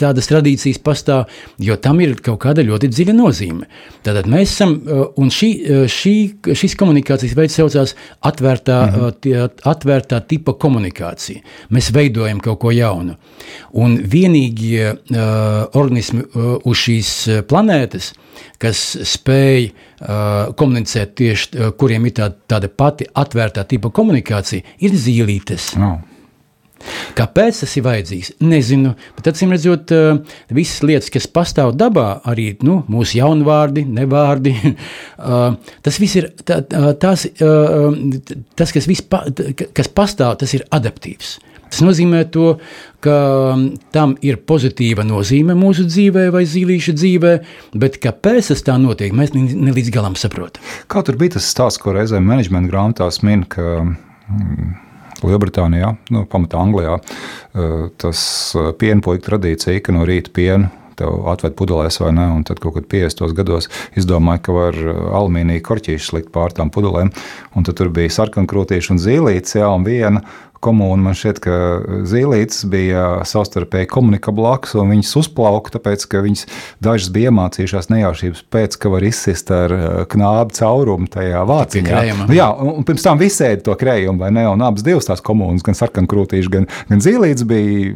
[0.00, 1.26] tādas tradīcijas pastāv,
[1.62, 3.68] jo tam ir kaut kāda ļoti dziļa nozīme.
[4.04, 6.14] Tātad mēs esam, uh, un šī, uh, šī,
[6.58, 7.94] šis komunikācijas veids saucās
[8.28, 9.62] atvērtā, mm -hmm.
[9.72, 11.42] atvērtā tipa komunikācija.
[11.70, 13.16] Mēs veidojam kaut ko jaunu.
[13.72, 15.28] Un vienīgie uh,
[15.78, 17.12] organismi uh, uz šīs
[17.48, 18.12] planētas,
[18.58, 24.90] kas spēj uh, komunicēt tieši, uh, kuriem ir tā, tāda pati atvērtā tipa komunikācija, ir
[24.90, 25.74] zīlītes.
[25.78, 26.11] Oh.
[27.18, 28.32] Kāpēc tas ir vajadzīgs?
[28.44, 34.56] Nezinu, bet acīm redzot, eh, visas lietas, kas pastāv dabā, arī nu, mūsu jaunvārdi, nevārdi,
[34.72, 36.62] eh, tas viss ir tā,
[37.02, 39.24] tās, eh, tas, kas, pa,
[39.72, 41.38] kas pastāv, tas ir adaptīvs.
[41.72, 42.58] Tas nozīmē, to,
[43.00, 43.14] ka
[43.56, 47.32] mm, tam ir pozitīva nozīme mūsu dzīvē vai zīlīša dzīvē,
[47.80, 50.60] bet kāpēc tas tā notiek, mēs ne, līdz galam saprotam.
[50.92, 54.68] Kā tur bija tas stāsts, ko reizēm menedžmenta grāmatās min, ka mm,
[55.30, 58.22] Lielbritānijā, nu, pamatā Anglijā, eh, tas
[58.58, 62.76] eh, pienpuika tradīcija, ka no rīta pienu tev atved pudelēs vai ne, un tad kaut
[62.76, 63.32] kad 50.
[63.36, 67.12] gados izdomāja, ka var eh, alumīnija korķīšus likt pār tām pudelēm,
[67.56, 70.24] un tad tur bija sarkankrūtīši un zīlītes, jā, un viena
[70.62, 71.02] komūna.
[71.08, 71.56] Man šķiet, ka
[72.08, 76.46] zīlītes bija savstarpēji komunikablākas, un viņas uzplauka, tāpēc, ka viņas
[76.84, 82.04] dažas bija iemācījušās nejaušības pēc, ka var izsist ar eh, knābu caurumu tajā vāciņā.
[82.22, 84.46] Nu, jā, un pirms tam visi ēda to krējumu, vai ne?
[84.52, 87.92] Un abas divas tās komunas, gan sarkankrūtīši, gan, gan zīlītes bija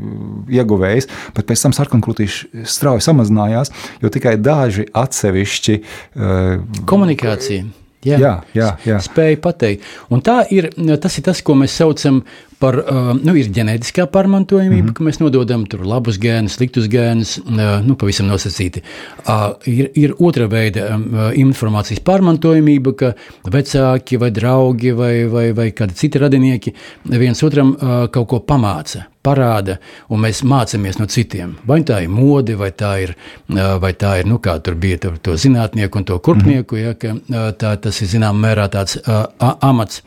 [0.61, 7.67] ieguvējis, bet pēc tam sarkankrūtīši strauji samazinājās, jo tikai daži atsevišķi uh, komunikācija
[8.07, 8.99] Jā, Jā, jā, jā.
[9.03, 9.87] spēja pateikt.
[10.15, 10.69] Un tā ir,
[11.03, 12.21] tas ir tas, ko mēs saucam
[12.59, 14.97] par, uh, nu, ir ģenētiskā pārmantojamība, mm -hmm.
[14.97, 18.83] ka mēs nododam tur labus gēnus, sliktus gēnus, uh, nu, pavisam nosacīti.
[19.29, 23.13] Uh, ir, ir otra veida uh, informācijas pārmantojamība, ka
[23.45, 29.07] vecāki vai draugi vai, vai, vai kādi citi radinieki viens otram uh, kaut ko pamāca,
[29.23, 31.57] parāda, un mēs mācāmies no citiem.
[31.67, 33.17] Vai tā ir mode, vai tā ir,
[33.51, 36.81] uh, vai tā ir nu, kā tur bija to, to zinātnieku un to kurpnieku, mm
[36.81, 36.87] -hmm.
[36.87, 40.03] ja, ka uh, tā, tas ir zināmā mērā tāds uh, amats.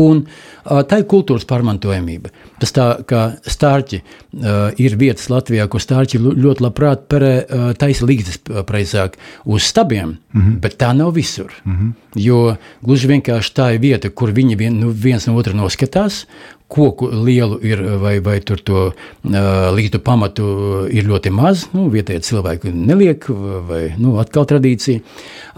[0.00, 2.32] Un uh, tā ir kultūras pārmantojamība.
[2.62, 8.08] Tas tā kā stārķi uh, ir vietas Latvijā, kur stārķi ļoti labprāt perē uh, taisa
[8.08, 10.58] līgzes precīzāk uz stabiem, mm -hmm.
[10.60, 11.52] bet tā nav visur.
[11.64, 11.92] Mm -hmm.
[12.14, 16.26] Jo gluži vienkārši tā ir vieta, kur viņi vien, nu, viens no otra noskatās,
[16.68, 19.38] koku lielu ir vai, vai tur to uh,
[19.74, 20.46] līgtu pamatu
[20.90, 21.66] ir ļoti maz.
[21.74, 23.26] Nu, vietējie cilvēki neliek,
[23.68, 25.02] vai nu, atkal tradīcija.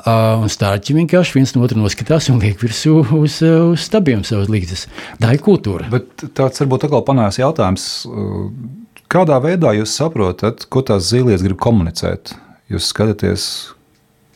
[0.03, 4.51] Uh, un stārķi vienkārši viens no otra noskatās un liek virsū uz, uz stabiem savas
[4.53, 4.87] līgzes.
[5.23, 5.89] Tā ir kultūra.
[5.93, 7.87] Bet tāds varbūt atkal panāks jautājums,
[9.13, 12.35] kādā veidā jūs saprotat, ko tās zīlietes grib komunicēt?
[12.73, 13.49] Jūs skatāties,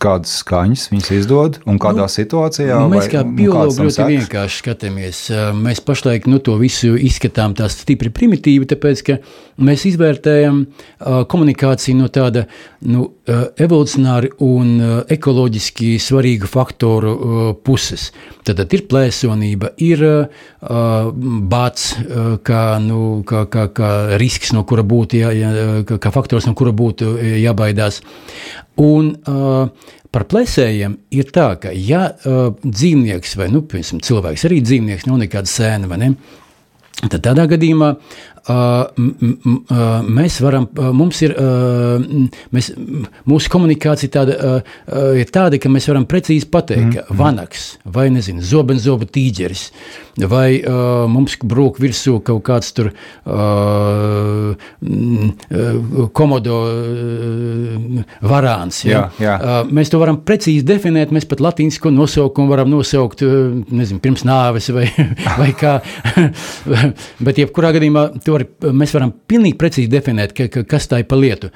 [0.01, 2.79] kādas skaņas viņas izdod un kādā situācijā.
[2.81, 4.11] Nu, mēs kā un biologi ļoti sekas?
[4.15, 5.23] vienkārši skatāmies.
[5.61, 9.19] Mēs pašlaik nu, to visu izskatām tā stipri primitīvi, tāpēc ka
[9.61, 10.63] mēs izvērtējam
[11.31, 12.47] komunikāciju no tāda
[12.89, 13.11] nu,
[13.61, 14.73] evolucionāri un
[15.11, 17.15] ekoloģiski svarīgu faktoru
[17.67, 18.09] puses.
[18.47, 20.07] Tad ir plēsonība, ir
[21.53, 21.91] bats,
[22.47, 25.53] kā, nu, kā, kā, kā risks, no kura būtu jā, jā,
[25.85, 28.01] kā, faktors, no kura būtu jābaidās.
[28.81, 34.59] Un, uh, Par plēsējiem ir tā, ka, ja uh, dzīvnieks vai nu, piemēram, cilvēks arī
[34.67, 36.09] dzīvnieks nav nekāda sēna, ne?
[37.01, 37.93] Tad tādā gadījumā
[38.49, 41.35] mēs varam, mums ir,
[42.55, 42.71] mēs,
[43.29, 44.61] mūsu komunikācija tāda,
[45.21, 46.93] ir tāda, ka mēs varam precīzi pateikt, mm.
[46.97, 49.67] ka vanaks vai, nezinu, zobenzoba tīģeris,
[50.31, 50.61] vai
[51.11, 52.93] mums brūk virsū kaut kāds tur
[56.17, 56.61] komodo
[58.21, 58.83] varāns.
[58.87, 59.37] Jā, jā.
[59.41, 63.23] Uh, mēs to varam precīzi definēt, mēs pat latīnisko nosaukumu varam nosaukt,
[63.71, 64.87] nezinu, pirms nāves vai,
[65.41, 65.79] vai kā.
[67.27, 71.11] Bet jebkurā gadījumā to var, mēs varam pilnīgi precīzi definēt, ka, ka, kas tā ir
[71.11, 71.51] pa lietu.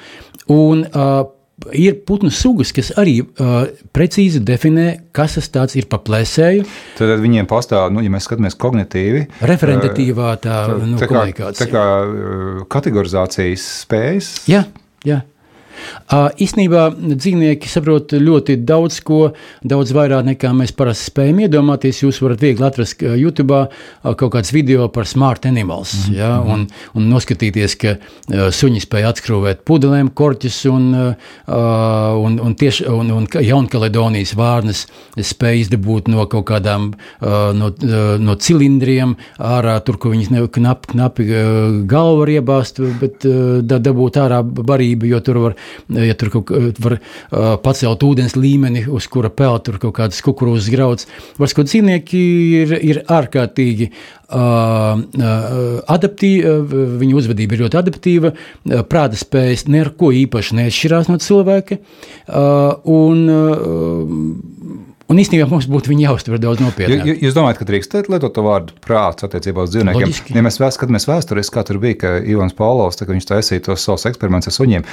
[0.52, 1.24] Un, uh,
[1.70, 6.64] Ir putnu sugas, kas arī uh, precīzi definē, kas tas ir pa plēsēju,
[6.98, 11.62] Tad viņiem pastāv, nu, ja mēs skatāmies kognitīvi, referentatīvā tā, tā, nu, tā, kā, komunikācija.
[11.62, 11.84] tā kā
[12.74, 14.32] kategorizācijas spējas.
[14.50, 14.64] Jā,
[15.06, 15.20] jā.
[16.14, 19.20] Īstenībā dzīvnieki saprot ļoti daudz ko,
[19.64, 22.02] daudz vairāk nekā mēs parasti spējam iedomāties.
[22.04, 23.64] Jūs varat viegli atrast YouTube
[24.02, 26.18] kaut kāds video par smart animals, mm -hmm.
[26.18, 27.96] ja, un, un noskatīties, ka
[28.50, 30.94] suņi spēj atskrūvēt pudelēm, korķus un,
[31.46, 37.70] un, un, tieši, un, un ka Jaunkaledonijas vārnas spēj izdabūt no kaut kādām no,
[38.18, 41.26] no cilindriem ārā, tur, kur viņas ne- knapi, knapi
[41.90, 43.26] galvu var iebāzt, bet
[43.62, 45.56] da, dabūt ārā barību, jo tur var,
[46.08, 50.22] ja tur kaut kā var uh, pacelt ūdens līmeni, uz kura peld tur kaut kādas
[50.24, 51.08] kukurūzas grauds.
[51.40, 52.24] Var sakot, dzīvnieki
[52.62, 54.14] ir, ir ārkārtīgi uh,
[55.94, 56.54] adaptīvi,
[57.00, 58.32] viņu uzvedība ir ļoti adaptīva,
[58.90, 61.78] prāta spējas neko īpaši neatšķirās no cilvēka,
[62.90, 63.22] un,
[65.04, 67.22] un īstenībā mums būtu jāuztver daudz nopietnāk.
[67.22, 70.08] Jūs domājat, ka drīkst lietot to vārdu prāts attiecībā uz dzīvniekiem?
[70.08, 70.36] Loģiski.
[70.36, 74.08] Ja mēs skatāmies vēsturiski, kā tur bija, ka Ivans Paulovs, tā, viņš taisīja tos savus
[74.10, 74.88] eksperimentus ar suņiem,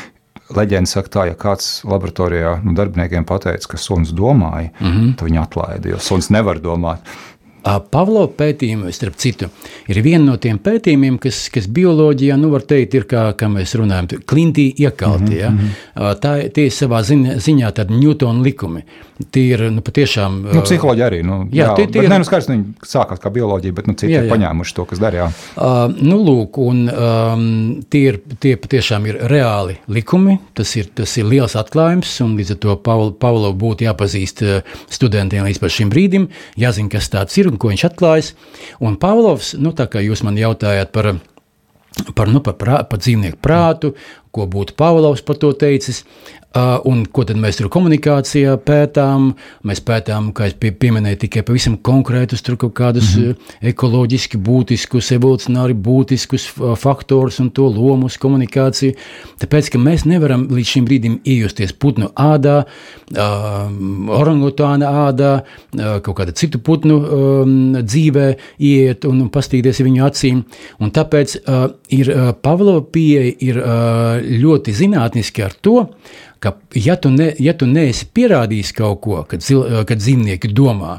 [0.56, 4.88] leģenda saka tā, ja kāds laboratorijā nu, darbiniekiem pateica, ka suns domāja, mm.
[4.88, 5.14] -hmm.
[5.18, 7.00] tad viņi atlaida, jo suns nevar domāt.
[7.62, 9.50] Ā, Pavlova pētījumi, starp citu,
[9.92, 13.76] ir viena no tiem pētījumiem, kas, kas bioloģijā, nu, var teikt, ir kā, kā mēs
[13.78, 15.38] runājam, klintī iekalti.
[15.38, 15.72] Mm -hmm.
[15.96, 16.10] ja?
[16.10, 18.84] Ā, Tā, tie ir savā ziņā, ziņā tādi Newtona likumi.
[19.32, 20.42] Tie ir nu, patiešām.
[20.54, 21.22] Nu, psiholoģija arī.
[21.26, 23.94] Nu, jā, jā, tie- tie, ir- ne, nu, skaidrs, viņi sākās kā bioloģija, bet nu,
[23.94, 24.36] citi Jā, ir jā.
[24.36, 25.28] paņēmuši to, kas darīja.
[25.58, 30.40] Uh, nu, lūk, un, um, tie, ir, tie patiešām ir reāli likumi.
[30.54, 34.44] Tas ir, tas ir liels atklājums, un līdz ar to Paul, Paulo būtu jāpazīst
[34.90, 38.32] studentiem līdz šim brīdim, jāzina, kas tāds ir un ko viņš atklājas.
[38.84, 41.14] Un Pavlovs, nu, tā kā jūs man jautājāt par,
[42.16, 43.94] par, nu, par, prā, par dzīvnieku prātu,
[44.32, 46.06] ko būtu Pavlovs par to teicis.
[46.52, 49.30] Uh, un ko tad mēs tur komunikācijā pētām?
[49.64, 53.54] Mēs pētām, kā jau pie, pieminēju, tikai pavisam konkrētus, tur kaut kādus mm -hmm.
[53.72, 58.98] ekoloģiski būtiskus, evolucionāri būtiskus uh, faktorus un to lomu uz komunikāciju.
[59.40, 62.66] Tāpēc, ka mēs nevaram līdz šim brīdim iejusties putnu ādā,
[63.16, 65.32] orangutāna ādā,
[66.04, 70.44] kaut kāda citu putnu um, dzīvē, iet un, pastīties viņu acīm.
[70.80, 71.38] Un tāpēc
[71.90, 72.12] ir
[72.42, 73.62] Pavlova pieeja ir
[74.44, 75.88] ļoti zinātniski ar to,
[76.42, 80.98] ka, ja tu, ne, ja tu neesi pierādījis kaut ko, kad, zil, kad dzīvnieki domā,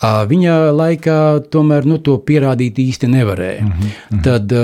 [0.00, 1.18] viņa laikā
[1.52, 3.66] tomēr nu, to pierādīt īsti nevarēja.
[3.66, 4.22] Mm -hmm.
[4.24, 4.54] tad,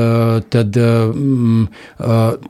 [0.51, 0.81] tad,
[1.15, 1.69] mm,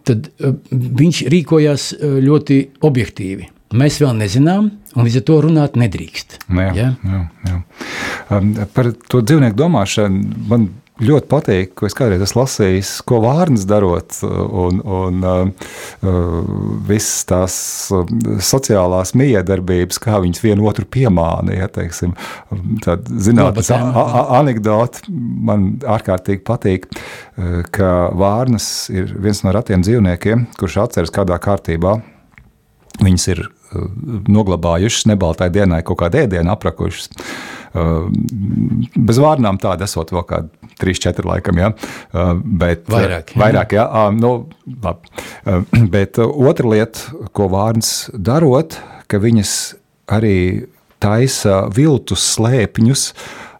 [0.04, 0.30] tad
[0.70, 3.50] viņš rīkojās ļoti objektīvi.
[3.76, 6.38] Mēs vēl nezinām, un līdz ar to runāt nedrīkst.
[6.48, 6.88] Jā, Ja?
[7.02, 8.66] jā, jā.
[8.74, 10.68] Par to dzīvnieku domāšanu man
[11.02, 15.68] ļoti patīk, ko es kādreiz esmu lasījis, ko vārnas darot, un, un uh,
[16.00, 16.38] uh,
[16.88, 17.56] visas tās
[17.92, 18.06] uh,
[18.40, 21.52] sociālās miedarbības, kā viņas vienu otru piemāna.
[21.58, 22.14] Ja, teiksim,
[22.84, 23.92] Tāda zinātnes Laba tēma.
[23.92, 30.78] a- a- anekdote man ārkārtīgi patīk, uh, ka vārnas ir viens no retiem dzīvniekiem, kurš
[30.86, 31.98] atceras kādā kārtībā.
[33.04, 33.84] Viņas ir uh,
[34.32, 37.10] noglabājušas nebaltai dienai kaut kādu ēdienu, aprakušas.
[37.76, 38.08] Uh,
[38.96, 41.72] Bez vārnām tāda esot vēl kāda 3, 4 laikam, ja?
[42.12, 43.40] Uh, bet, Vairāk, jā.
[43.42, 43.76] Vairāk.
[43.76, 44.32] Uh, Nu,
[44.82, 45.12] labi.
[45.44, 45.62] Uh,
[45.92, 48.78] Bet uh, otra lieta, ko vārns darot,
[49.10, 49.52] ka viņas
[50.16, 50.66] arī
[51.02, 53.10] taisa viltus slēpņus,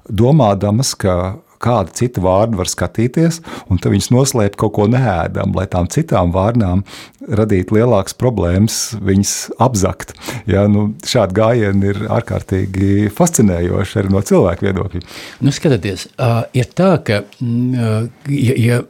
[0.08, 3.40] domādamas, ka kāda cita vārna var skatīties,
[3.70, 6.84] un tad viņas noslēp kaut ko neēdam, lai tām citām vārnām
[7.26, 10.14] radītu lielākas problēmas, viņas apzakt.
[10.50, 15.02] Ja, nu, šādi gājieni ir ārkārtīgi fascinējoši arī no cilvēku viedokļa.
[15.42, 18.80] Nu, skatieties, uh, ir tā, ka, uh, ja, ja,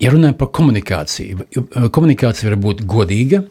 [0.00, 1.46] ja runājam par komunikāciju,
[1.94, 3.44] komunikācija var būt godīga,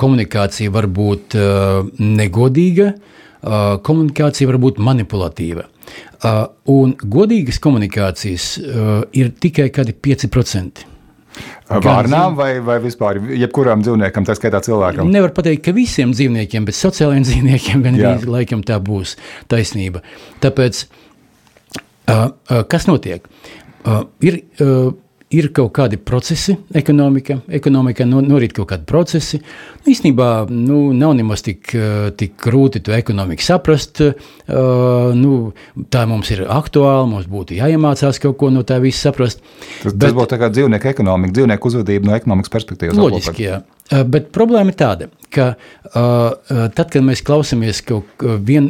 [0.00, 5.69] komunikācija var būt uh, negodīga, uh, komunikācija var būt manipulatīva.
[6.20, 10.86] Uh, un godīgas komunikācijas uh, ir tikai kādi 5%.
[11.70, 15.08] Vārnām vai, vai vispār jebkuram dzīvniekam, tā skaitā cilvēkam?
[15.14, 18.16] Nevar pateikt, ka visiem dzīvniekiem, bet sociālajiem dzīvniekiem gan Jā.
[18.18, 19.14] arī laikam tā būs
[19.50, 20.02] taisnība.
[20.44, 20.82] Tāpēc,
[22.10, 22.26] uh,
[22.68, 23.30] kas notiek?
[24.20, 24.42] Ir,
[25.30, 29.38] ir kaut kādi procesi, ekonomika, ekonomikā no, norit kaut kādi procesi.
[29.80, 34.02] Nu, īstenībā nu, nav nemaz tik, uh, tik grūti to ekonomiku saprast.
[34.02, 35.52] Uh, nu,
[35.92, 39.44] tā mums ir aktuāla, mums būtu jāiemācās kaut ko no tā visa saprast.
[39.84, 42.98] Tas, tas būtu kā dzīvnieku ekonomika, dzīvnieku uzvedība no ekonomikas perspektīvas.
[42.98, 43.62] Loģiski, jā.
[43.90, 47.98] Uh, Bet problēma ir tāda, ka uh, uh, tad, kad mēs klausāmies kā
[48.46, 48.68] vien,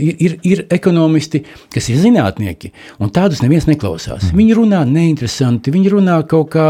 [0.00, 1.42] ir, ir, ekonomisti,
[1.72, 4.30] kas ir zinātnieki, un tādus neviens neklausās.
[4.30, 4.40] Mm.
[4.40, 6.66] Viņi runā neinteresanti, viņi runā kaut kā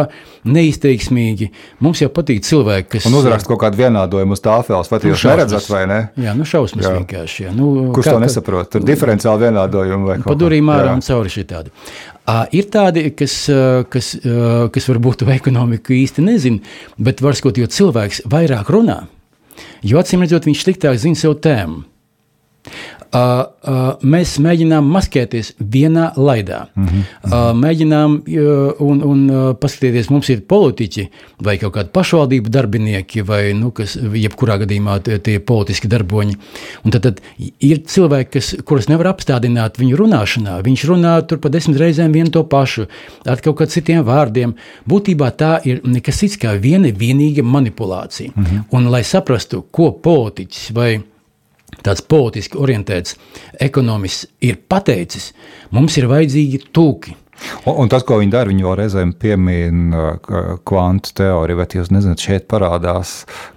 [0.46, 1.50] neizteiksmīgi.
[1.84, 5.22] Mums jau patīk cilvēki, kas Un uzrakst kaut kādu vienādojumu uz tāfeles, vai Nu, jūs
[5.22, 5.36] šausmas.
[5.36, 6.00] neredzat, vai ne?
[6.26, 6.94] Jā, nu šausmas Jā.
[6.98, 7.46] vienkārši.
[7.46, 7.54] Jā.
[7.54, 8.70] Nu, Kurš kā- to nesaprot?
[8.74, 10.98] Tur diferenciāli vienādojumi vai kaut Pa durvīm ārā Jā.
[10.98, 11.30] un cauri.
[11.36, 12.15] Uh,
[12.56, 13.34] ir tādi, kas,
[13.92, 14.12] kas,
[14.74, 19.04] kas varbūt to ekonomiku īsti nezina, bet var skot, jo cilvēks vairāk runā,
[19.86, 21.84] jo acīm redzot, viņš sliktāk zina savu tēmu.
[23.16, 26.66] Uh, uh, mēs mēģinām maskēties vienā laidā.
[26.74, 27.60] Mm -hmm.
[27.62, 28.16] mēģinām,
[28.84, 29.20] un, un
[29.60, 31.06] paskatieties, mums ir politiķi
[31.44, 36.36] vai kaut kādi pašvaldību darbinieki, vai nu, kas, jebkurā gadījumā tie, tie politiski darboņi.
[36.84, 37.20] Un tad, tad
[37.60, 40.60] ir cilvēki, kas, kurus nevar apstādināt viņu runāšanā.
[40.66, 42.86] Viņš runā tur pa desmit reizēm vienu to pašu,
[43.24, 44.54] ar kaut kādiem citiem vārdiem.
[44.88, 48.32] Būtībā tā ir nekas cits kā viena vienīga manipulācija.
[48.34, 48.64] Mm -hmm.
[48.70, 51.00] Un, lai saprastu, ko politiķis vai
[51.84, 53.16] tāds politiski orientēts
[53.62, 55.32] ekonomists ir pateicis,
[55.74, 57.16] mums ir vajadzīgi tūki.
[57.68, 61.90] Un, un tas, ko viņi dara, viņi vēl reizēm piemina uh, kvantu teoriju, bet jūs
[61.92, 63.10] nezināt, šeit parādās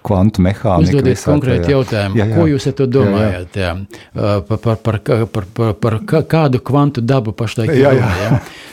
[0.04, 0.98] kvantu mehānika.
[0.98, 2.34] Uzdodiet konkrēti jautājumu, Jā, jā.
[2.36, 3.56] ko jūs ar to domājat?
[3.56, 4.34] Jā, jā.
[4.50, 8.10] Par, par, par, par, par, par, par kā- kādu kvantu dabu pašlaik Jā, jā.
[8.20, 8.30] jā?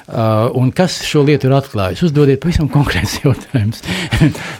[0.07, 2.03] Uh, Un kas šo lietu ir atklājis?
[2.09, 3.79] Uzdodiet pavisam konkrēts jautājums.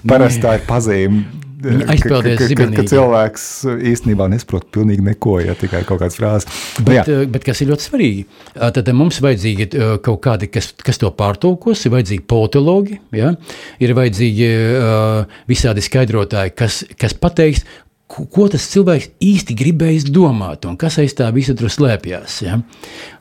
[0.07, 1.25] Parasti tā ir pazīme.
[1.57, 2.87] Viņi ka- aizpeldēs ka- ka- zibenīgi.
[2.91, 3.45] Cilvēks
[3.91, 6.45] īstenībā nesaprot pilnīgi neko, ja tikai kaut kādas frāzes.
[6.85, 9.69] Bet, eh, bet kas ir ļoti svarīgi, eh, tad mums vajadzīgi
[10.05, 13.33] kaut kādi, kas, kas to pārtulkos, ir vajadzīgi politologi, ja?
[13.79, 17.63] ir vajadzīgi uh, visādi skaidrotāji, kas, kas pateiks,
[18.07, 22.39] ko, ko tas cilvēks īsti gribējis domāt un kas aiz tā visa tur slēpjas.
[22.45, 22.59] Ja?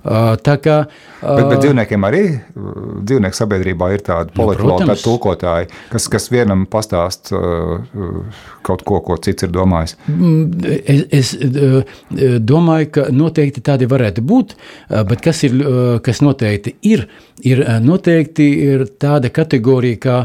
[0.07, 0.90] Uh, kā uh,
[1.27, 2.22] Bet, bet dzīvniekiem arī
[2.55, 4.92] dzīvnieku sabiedrībā ir tādi protams.
[4.92, 7.81] tādi tulkotāji, kas, kas vienam pastāst uh,
[8.66, 9.96] kaut ko, ko cits ir domājis.
[10.07, 14.55] Mm, Es, es domāju, ka noteikti tādi varētu būt,
[15.09, 15.55] bet kas, ir,
[16.05, 17.07] kas noteikti ir,
[17.46, 20.16] ir noteikti ir tāda kategorija, kā,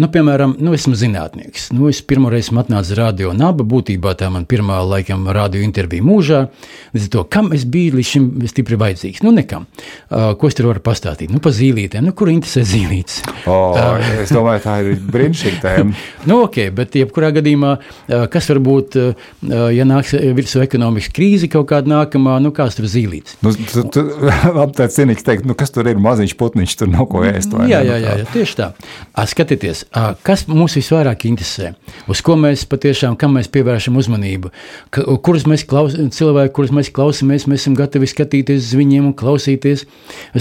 [0.00, 1.70] nu, piemēram, nu, esmu zinātnieks.
[1.76, 3.72] Nu, es pirmoreiz esmu atnācis radio nabu laba.
[3.72, 6.48] Būtībā tā man pirmā laikam radio intervija mūžā.
[6.94, 9.22] Līdz ar to, kam es biju līdz šim stipri vajadzīgs?
[9.22, 9.66] Nu, nekam.
[10.10, 11.32] Uh, ko es tur varu pastāstīt?
[11.32, 12.04] Nu, pa zīlītēm.
[12.04, 13.22] Nu, kur interesē zīlītes?
[13.46, 13.74] O,
[14.22, 15.96] es domāju, tā ir brīnišķīga tēma.
[16.28, 19.32] nu, ok, bet jebkurā gadījumā, uh, kas var būt, uh,
[19.72, 23.38] ja nāks virsū ekonomikas krīze kaut kāda nākamā, nu, kāds tur zīlītes?
[23.44, 24.04] Nu, tu, tu,
[24.58, 27.56] labi, tāds ciniks teikt, nu, kas tur ir maziņš putniņš, tur nav ko ēst.
[27.56, 28.68] vai Jā, jā, Nu, jā, jā, tieši tā.
[29.12, 31.72] À, skatieties, à, kas mūs visvairāk interesē,
[32.10, 34.50] uz ko mēs patiešām kam mēs pievēršam uzmanību,
[34.94, 39.16] ka, kurus mēs klaus, cilvēki, kurus mēs klausāmies, mēs esam gatavi skatīties uz viņiem un
[39.18, 39.86] klausīties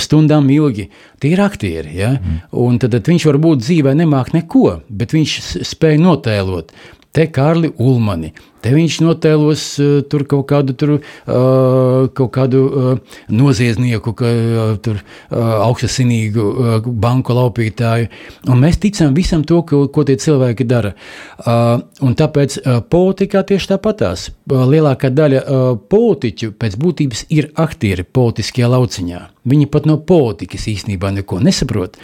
[0.02, 0.90] stundām ilgi.
[1.22, 2.16] Tie ir aktieri, ja?
[2.18, 2.40] mm.
[2.64, 6.74] un tad, tad viņš varbūt dzīvē nemāk neko, bet viņš s- spēj notēlot.
[7.12, 8.32] Te Kārli Ulmani,
[8.62, 14.76] te viņš notēlos uh, tur kaut kādu, tur, uh, kaut kādu uh, noziedznieku, ka, uh,
[14.84, 18.10] tur, uh, augstasinīgu uh, banku laupītāju.
[18.52, 20.94] Un mēs ticam visam to, ko, ko tie cilvēki dara.
[21.42, 21.82] Uh,
[22.18, 24.30] tāpēc uh, politikā tieši tāpatās.
[24.50, 29.22] Uh, lielākā daļa uh, politiķu pēc būtības ir aktieri politiskajā lauciņā.
[29.52, 31.96] Viņi pat no politikas īstenībā neko nesaprot,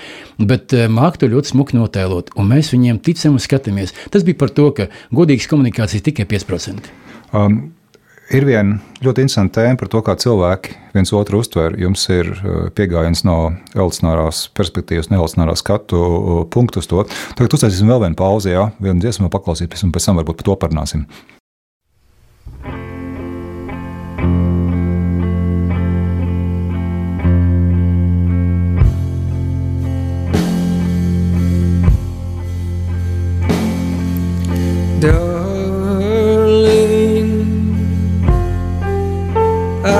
[0.41, 3.93] bet uh, māk to ļoti smuki notēlot, un mēs viņiem ticam un skatāmies.
[4.14, 6.91] Tas bija par to, ka godīgas komunikācijas tikai 5%.
[7.36, 7.60] Um,
[8.34, 11.78] ir viena ļoti interesanta tēma par to, kā cilvēki viens otru uztver.
[11.80, 13.38] Jums ir uh, pieejams no
[13.76, 17.06] evolucionārās perspektīvas, no evolucionārā skatu uh, punktu uz to.
[17.38, 20.62] Tagad uztaisīsim vēl vienu pauzi, jā, vienu dziesmu paklausīties, un pēc tam varbūt par to
[20.66, 21.10] parunāsim.
[34.98, 35.27] Darling,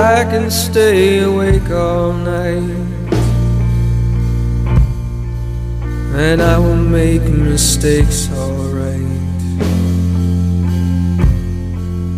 [0.08, 2.62] I can stay awake all night
[6.16, 9.02] and I will make mistakes alright.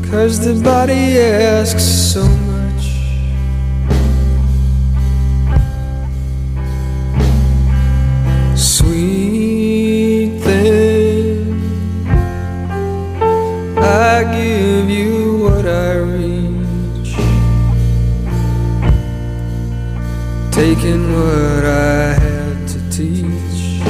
[0.09, 2.23] Cause the body asks so
[2.53, 2.85] much.
[8.57, 11.61] Sweet thing.
[13.77, 14.60] I give
[21.13, 23.83] what I had to teach,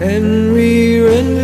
[0.00, 1.41] and re-rendered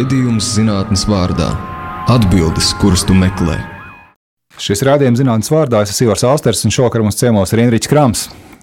[0.00, 1.50] Raidījums zinātnes vārdā-
[2.14, 3.58] atbildes, kuras tu meklē.
[4.56, 8.22] Šis rādījums zinātnes vārdā es esmu Ivars Alsters, un šovakar mums ciemos ir Inričs Krams.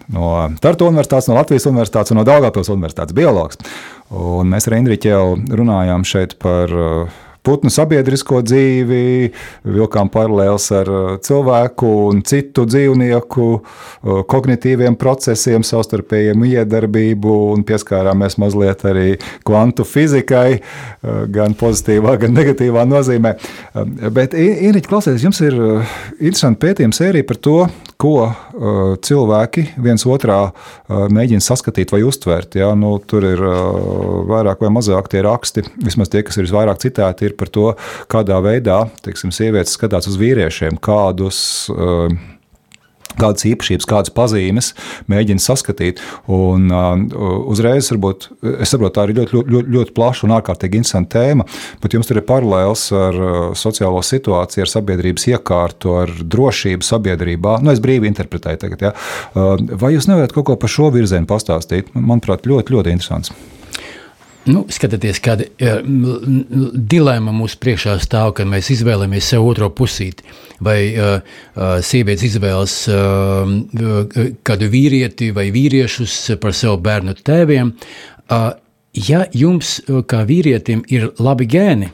[0.09, 3.61] No Tartu Universitātes, no Latvijas Universitātes un no Daugavpils Universitātes biologs.
[4.09, 9.31] Un mēs ar Indriķu jau runājām šeit par uh, putnu sabiedrisko dzīvi,
[9.67, 18.39] vilkām paralēlus ar uh, cilvēku un citu dzīvnieku uh, kognitīviem procesiem, savstarpējiem iedarbību un pieskārāmies
[18.41, 19.17] mazliet arī
[19.47, 23.35] kvantu fizikai, uh, gan pozitīvā, gan negatīvā nozīmē.
[23.73, 27.57] Um, Bet, Inriķi, klausieties, jums ir interesanti pētījuma sērija par to,
[28.01, 32.57] ko uh, cilvēki viens otrā uh, mēģina saskatīt vai uztvert.
[32.59, 32.71] Ja?
[32.77, 37.31] Nu, tur ir uh, vairāk vai mazāk tie raksti, vismaz tie, kas ir visvairāk citēti,
[37.31, 37.67] ir par to,
[38.11, 41.39] kādā veidā teiksim, sievietes skatās uz vīriešiem, kādus.
[43.17, 44.71] Kādas īpašības, kādas pazīmes
[45.11, 46.01] mēģina saskatīt.
[46.33, 47.01] Un, uh,
[47.49, 51.47] uzreiz, varbūt, es saprotu, tā ir ļoti, ļoti, ļoti, ļoti plaša un ārkārtīgi interesanta tēma,
[51.83, 57.59] bet jums tur ir paralēls ar uh, sociālo situāciju, ar sabiedrības iekārtu, ar drošību sabiedrībā.
[57.63, 58.89] Nu, es brīvi interpretēju tagad.
[58.89, 58.95] Ja?
[59.33, 61.93] Uh, vai jūs nevarat kaut ko par šo virzienu pastāstīt?
[61.97, 63.35] Manuprāt, ļoti, ļoti interesants.
[64.47, 65.81] Nu, skatieties, kāda uh,
[66.91, 70.25] dilemma mūsu priekšā stāv, kad mēs izvēlamies sev otro pusīti.
[70.63, 73.51] Vai uh, uh, sievietes izvēlas uh,
[74.47, 77.75] kādu vīrieti vai vīriešus par savu bērnu tēviem.
[78.27, 78.49] Uh,
[78.95, 81.91] ja jums, uh, kā vīrietim, ir labi gēni,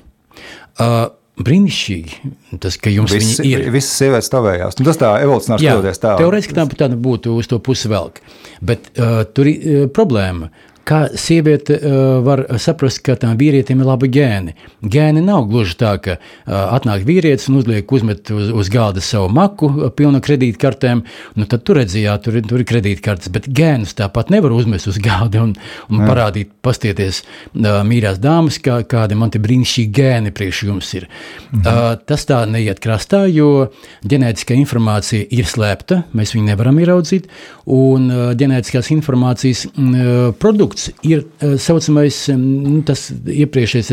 [0.80, 1.12] uh,
[1.44, 3.64] brīnišķīgi, tas, ka jums viņi ir.
[3.74, 4.78] visas sievietes tavējās.
[4.78, 6.14] Nu, tas tā evolūcionāri skatoties tā.
[6.22, 8.22] Teorētiski tā, tā būtu uz to pusi velk.
[8.62, 10.52] Bet uh, tur ir uh, problēma.
[10.84, 11.94] Kā sieviete uh,
[12.26, 14.52] var saprast, ka tam vīrietim ir labi gēni?
[14.84, 19.30] Gēni nav gluži tā, ka uh, atnāk vīrietis un uzliek uzmet uz, uz galda savu
[19.32, 21.06] maku, uh, pilnu kredītkartēm.
[21.40, 25.46] Nu, tad tur redzējāt, tur, tur ir kredītkartes, bet gēnus tāpat nevar uzmest uz galda
[25.46, 25.54] un,
[25.88, 27.22] un parādīt, pastieties,
[27.54, 31.08] uh, mīļās dāmas, kā, kādi man te brīnišķīgi gēni priekš jums ir.
[31.54, 31.64] Mhm.
[31.64, 31.82] Uh,
[32.12, 33.70] tas tā neiet krastā, jo
[34.04, 37.32] ģenētiskā informācija ir slēpta, mēs viņu nevaram ieraudzīt,
[37.72, 40.73] un uh, ģenētiskās informācijas mm, uh, produkts
[41.08, 43.92] ir uh, saucamais, mm, tas iepriekšējais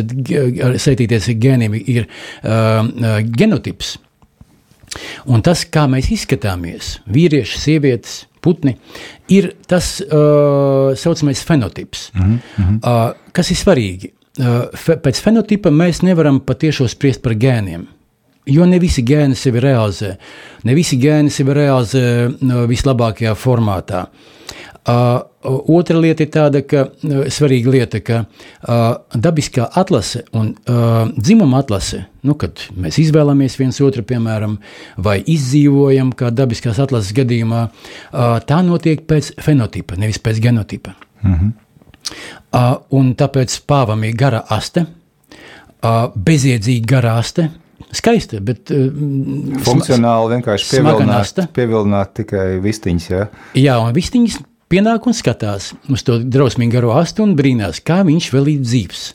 [0.67, 3.97] ar- saistīties ar gēniem, ir uh, genotips.
[5.31, 8.75] Un tas, kā mēs izskatāmies, vīrieši, sievietes, putni,
[9.31, 12.11] ir tas uh, saucamais fenotips.
[12.15, 12.81] Mm -hmm.
[12.83, 14.11] uh, kas ir svarīgi?
[14.39, 17.87] Uh, fe, pēc fenotipa mēs nevaram patiešām spriest par gēniem.
[18.47, 20.17] Jo ne visi gēni sevi realizē.
[20.65, 24.07] Ne visi gēni sevi realizē uh, vislabākajā formātā.
[24.07, 24.41] Uh,
[24.89, 31.61] otra lieta ir tāda, ka uh, svarīga lieta, ka uh, dabiskā atlase un uh, dzimuma
[31.61, 34.59] atlase, nu, kad mēs izvēlamies viens otru, piemēram,
[34.97, 40.97] vai izdzīvojam, kā dabiskās atlases gadījumā, uh, tā notiek pēc fenotipa, nevis pēc genotipa.
[41.21, 47.51] Uh, un tāpēc pāvam ir gara aste, uh, bezjēdzīga gara aste,
[47.97, 48.89] skaista, bet uh,
[49.67, 53.11] Funkcionāli vienkārši pievilināt, pievilināt tikai vistiņas.
[53.13, 53.27] Ja?
[53.59, 54.41] Jā, un viss viņas
[54.71, 59.09] pienāk un skatās uz to drausmīgi garo astu un brīnās, kā viņš vēl ir dzīves.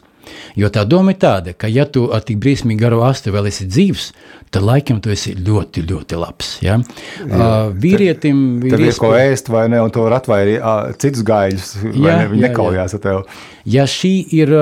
[0.58, 3.68] Jo tā doma ir tāda, ka, ja tu ar tik briesmīgi garo astu vēl esi
[3.70, 4.08] dzīves,
[4.56, 6.50] tad laikam tu esi ļoti, ļoti labs.
[6.66, 6.80] Ja?
[6.80, 9.82] Uh, vīrietim Tev ir ko iespēja- ēst, vai ne?
[9.84, 11.76] Un to var atvairīt citus gaļus.
[11.84, 12.30] vai Jā, ne?
[12.32, 13.38] Viņi jā, nekaujās ar tevi.
[13.76, 14.56] Ja, šī ir,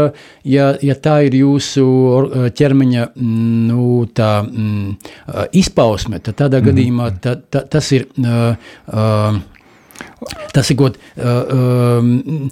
[0.44, 1.88] ja, ja tā ir jūsu
[2.60, 8.08] ķermeņa mm, nu, tā, mm, izpausme, tad tādā mm gadījumā ta, ta, tas ir.
[8.20, 8.56] Uh,
[8.92, 9.42] uh,
[10.54, 12.50] Tas ir god, uh, um,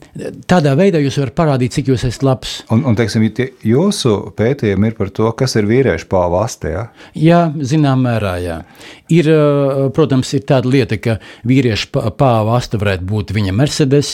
[0.49, 2.53] tādā veidā jūs varat parādīt, cik jūs esat labs.
[2.73, 3.25] Un, un teiksim,
[3.67, 6.71] jūsu pētījumi ir par to, kas ir vīriešu pāvaste.
[6.73, 6.85] Ja?
[7.17, 8.35] Jā, zinām, mērā.
[8.41, 8.57] Jā.
[9.13, 11.17] Ir, uh, protams, ir tāda lieta, ka
[11.47, 14.13] vīrieša pa- pāva asta varētu būt viņa Mercedes,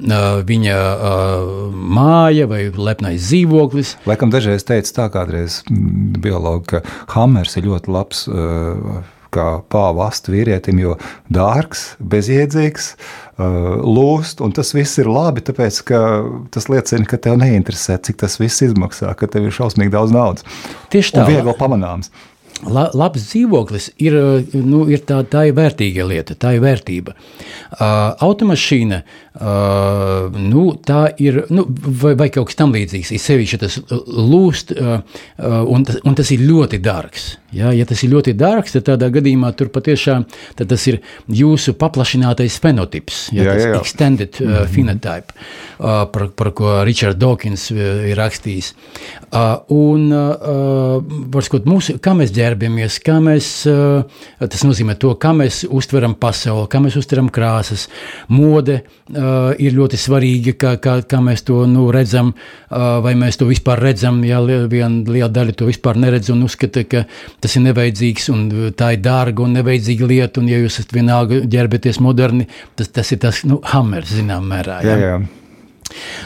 [0.00, 3.96] uh, viņa uh, māja vai lepnais dzīvoklis.
[4.08, 6.82] Laikam dažreiz teica tā, kādreiz biologi, ka
[7.16, 8.26] Hammers ir ļoti labs.
[9.36, 10.94] Kā pāvāstu vīrietim, jo
[11.32, 16.00] dārgs, bezjēdzīgs, uh, lūst, un tas viss ir labi, tāpēc ka
[16.54, 20.46] tas liecina, ka tev neinteresē, cik tas viss izmaksā, ka tev ir šausmīgi daudz naudas.
[20.94, 21.28] Tieši Un tā.
[21.34, 22.10] viegli pamanāms.
[22.64, 27.12] La, labs dzīvoklis ir, uh, nu, ir tā, tā ir vērtīga lieta, tā ir vērtība.
[27.12, 29.02] Uh, automašīna,
[29.36, 31.66] uh, nu, tā ir, nu,
[32.02, 36.32] vai, vai kaut kas tamlīdzīgs, ir sevišķi tas lūst, uh, uh, un, tas, un tas
[36.34, 37.34] ir ļoti dārgs.
[37.56, 40.26] Ja, ja tas ir ļoti dārgs, tad tādā gadījumā tur patiešām
[40.58, 40.98] tas ir
[41.32, 43.80] jūsu paplašinātais fenotips, ja, Jā, jā, jā.
[43.80, 45.36] extended uh, phenotype,
[45.78, 47.80] uh, par, par ko Richards Dawkins uh,
[48.10, 48.72] ir rakstījis.
[49.30, 50.98] Uh, un, uh,
[51.32, 56.68] varskot, mūsu, kā mēs ģērbamies, kā mēs, uh, tas nozīmē to, kā mēs uztveram pasauli,
[56.72, 57.86] kā mēs uztveram krāsas,
[58.32, 59.25] mode uh,
[59.62, 63.80] ir ļoti svarīga, kā, kā, kā mēs to nu, redzam, uh, vai mēs to vispār
[63.82, 67.04] redzam, ja li- viena liela daļa to vispār neredz un uzskata, ka
[67.40, 68.46] tas ir nevajadzīgs un
[68.76, 73.12] tā ir dārga un nevajadzīga lieta, un ja jūs esat vienalga ģērbaties moderni, tas, tas
[73.12, 74.80] ir tas, nu, hammers, zinām mērā.
[74.86, 75.18] Jā, jā.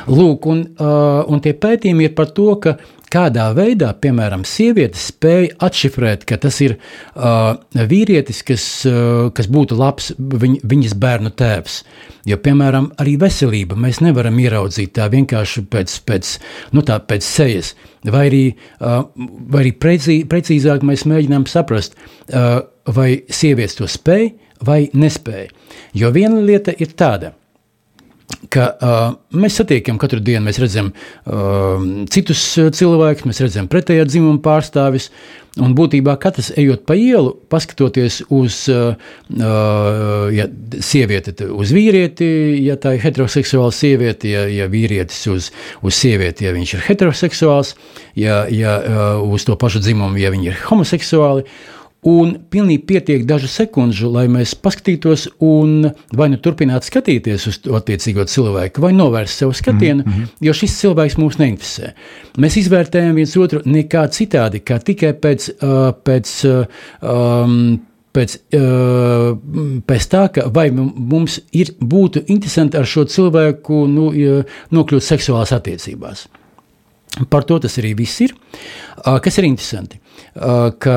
[0.08, 2.78] Lūk, un, uh, un tie pētījumi ir par to, ka
[3.10, 9.78] kādā veidā, piemēram, sieviete spēja atšifrēt, ka tas ir uh, vīrietis, kas, uh, kas būtu
[9.78, 11.80] labs viņ, viņas bērnu tēvs.
[12.28, 16.34] Jo, piemēram, arī veselība mēs nevaram ieraudzīt tā vienkārši pēc, pēc,
[16.76, 17.74] nu, tā, pēc sejas.
[18.06, 18.44] Vai arī,
[18.80, 19.02] uh,
[19.50, 24.32] vai arī precī, precīzāk mēs mēģinām saprast, uh, vai sievietes to spēj
[24.66, 25.48] vai nespēj.
[25.96, 27.34] Jo viena lieta ir tāda
[28.52, 29.04] ka uh,
[29.36, 35.10] mēs satiekam katru dienu, mēs redzam uh, citus uh, cilvēkus, mēs redzam pretējā dzimuma pārstāvis.
[35.58, 38.92] Un būtībā katrs ejot pa ielu, paskatoties uz uh,
[39.34, 40.46] uh, ja,
[40.78, 42.28] sievieti, uz vīrieti,
[42.62, 45.50] ja tā ir heteroseksuāla sieviete, ja, ja vīrietis uz,
[45.82, 47.74] uz sievieti, ja viņš ir heteroseksuāls,
[48.14, 51.48] ja, ja uh, uz to pašu dzimumu, ja viņi ir homoseksuāli.
[52.08, 57.74] Un pilnīgi pietiek dažu sekundžu, lai mēs paskatītos un vai nu turpinātu skatīties uz to
[57.76, 60.30] attiecīgo cilvēku, vai novērst savu skatienu, mm -hmm.
[60.40, 61.92] jo šis cilvēks mūs neinteresē.
[62.40, 66.64] Mēs izvērtējam viens otru nekā citādi, kā tikai pēc, uh, pēc uh,
[67.04, 67.78] um,
[68.16, 69.36] pēc, uh,
[69.86, 74.12] pēc tā, ka vai mu- mums ir, būtu interesanti ar šo cilvēku nu,
[74.70, 76.28] nokļūt seksuālās attiecībās.
[77.28, 78.32] Par to tas arī viss ir.
[79.04, 80.00] Uh, Kas ir interesanti?
[80.34, 80.96] Uh, ka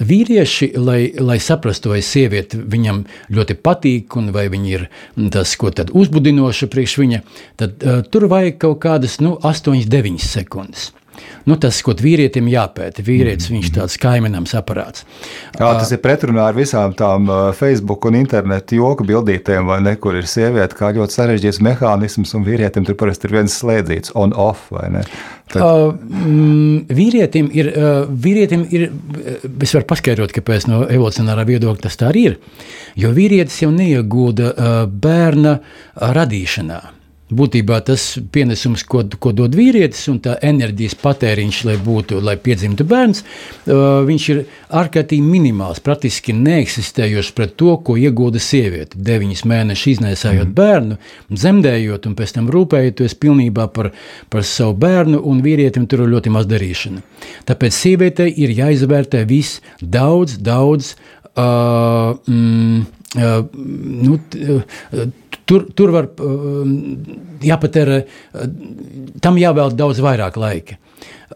[0.00, 3.04] vīrieši, lai, lai saprastu, vai sieviete viņam
[3.36, 4.86] ļoti patīk, un vai viņa ir
[5.34, 7.22] tas, ko tad uzbudinoša priekš viņa,
[7.60, 10.90] tad uh, tur vajag kaut kādas nu, 8-9 sekundes.
[11.46, 15.04] Nu, tas, ko vīrietim jāpēta, vīrietis, viņš tāds kaimiņams aparāts.
[15.54, 19.94] Jā, tas ir pretrunā ar visām tām uh, Facebook un internetu joku bildītēm, vai ne,
[20.00, 24.70] kur ir sieviete, kā ļoti sarežģīts mehānisms, un vīrietim tur parasti ir viens slēdzīts on-off,
[24.74, 25.06] vai ne?
[25.52, 28.88] Tad, Uh, mm, vīrietim ir, uh, vīrietim ir,
[29.62, 32.36] es varu paskaidrot, kāpēc no evolucionārā viedokļa tas tā arī ir,
[32.98, 35.60] jo vīrietis jau neiegūda uh, bērna
[36.18, 36.80] radīšanā.
[37.26, 42.86] Būtībā tas pienesums, ko, ko dod vīrietis, un tā enerģijas patēriņš, lai būtu, lai piedzimtu
[42.86, 49.00] bērns, uh, viņš ir ārkārtīgi minimāls, praktiski neeksistējošs pret to, ko iegūda sieviete.
[49.10, 50.54] Deviņus mēnešus iznēsājot mm.
[50.54, 51.00] bērnu,
[51.34, 53.90] dzemdējot un pēc tam rūpējoties pilnībā par,
[54.30, 57.02] par savu bērnu, un vīrietim tur ir ļoti maz darīšana.
[57.50, 60.94] Tāpēc sievietei ir jāizvērtē viss daudz, daudz.
[61.36, 63.46] Uh, mm, Uh,
[64.02, 64.62] nu, uh,
[65.46, 66.64] tur, tur var uh,
[67.46, 68.48] jāpatērē, uh,
[69.24, 70.78] tam jāvēl daudz vairāk laika.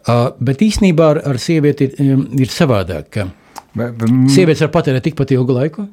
[0.01, 3.23] Uh, bet īsnībā ar, ar sievieti ir, um, ir savādāk.
[3.75, 3.91] be-
[4.31, 5.87] Sievietes var patērēt tikpat ilgu laiku,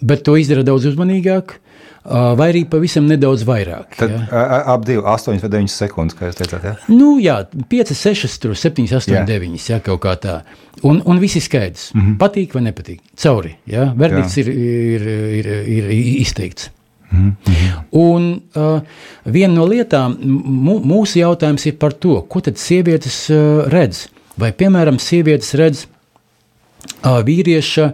[0.00, 1.58] bet to izdara daudz uzmanīgāk,
[2.04, 3.94] vai arī pavisam nedaudz vairāk.
[3.96, 4.42] Tad ja.
[4.74, 6.66] ap 2, 8 vai 9 sekundes, kā jūs teicāt.
[6.68, 6.74] Ja?
[6.92, 7.38] Nu, jā,
[7.70, 8.28] 5, 6,
[8.60, 9.24] 7, 8, Jā.
[9.28, 9.56] 9.
[9.70, 10.34] Jā, kaut kā tā.
[10.84, 11.92] Un, un viss ir skaidrs.
[11.94, 12.16] Mm -hmm.
[12.20, 13.00] Patīk vai nepatīk.
[13.16, 13.56] Cauri.
[13.66, 15.08] Jā, verdikts ir, ir,
[15.40, 15.90] ir, ir
[16.20, 16.70] izteikts.
[17.14, 17.74] Mm -hmm.
[17.90, 18.80] Un uh,
[19.24, 20.16] viena no lietām,
[20.84, 24.08] mūsu jautājums ir par to, ko tad sievietes uh, redz.
[24.38, 25.86] Vai, piemēram, sievietes redz
[27.04, 27.92] uh, vīrieša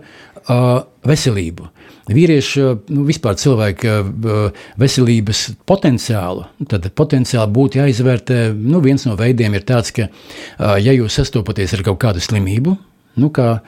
[0.49, 1.69] uh, veselību.
[2.11, 8.39] Vīrieša, nu, vispār cilvēka uh, veselības potenciālu, tad potenciāli būtu jāizvērtē.
[8.57, 12.77] Nu, viens no veidiem ir tāds, ka, uh, ja jūs sastopaties ar kaut kādu slimību,
[13.21, 13.61] nu, kā,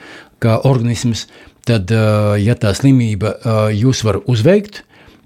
[0.43, 1.29] kā organisms,
[1.69, 4.83] tad, uh, ja tā slimība uh, jūs var uzveikt,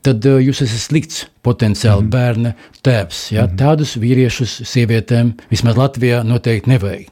[0.06, 2.14] tad uh, jūs esat slikts potenciāli mm -hmm.
[2.14, 3.32] bērna tēvs.
[3.32, 3.44] Ja?
[3.44, 3.58] Mm -hmm.
[3.58, 7.06] Tādus vīriešus sievietēm vismaz Latvijā noteikti nevajag.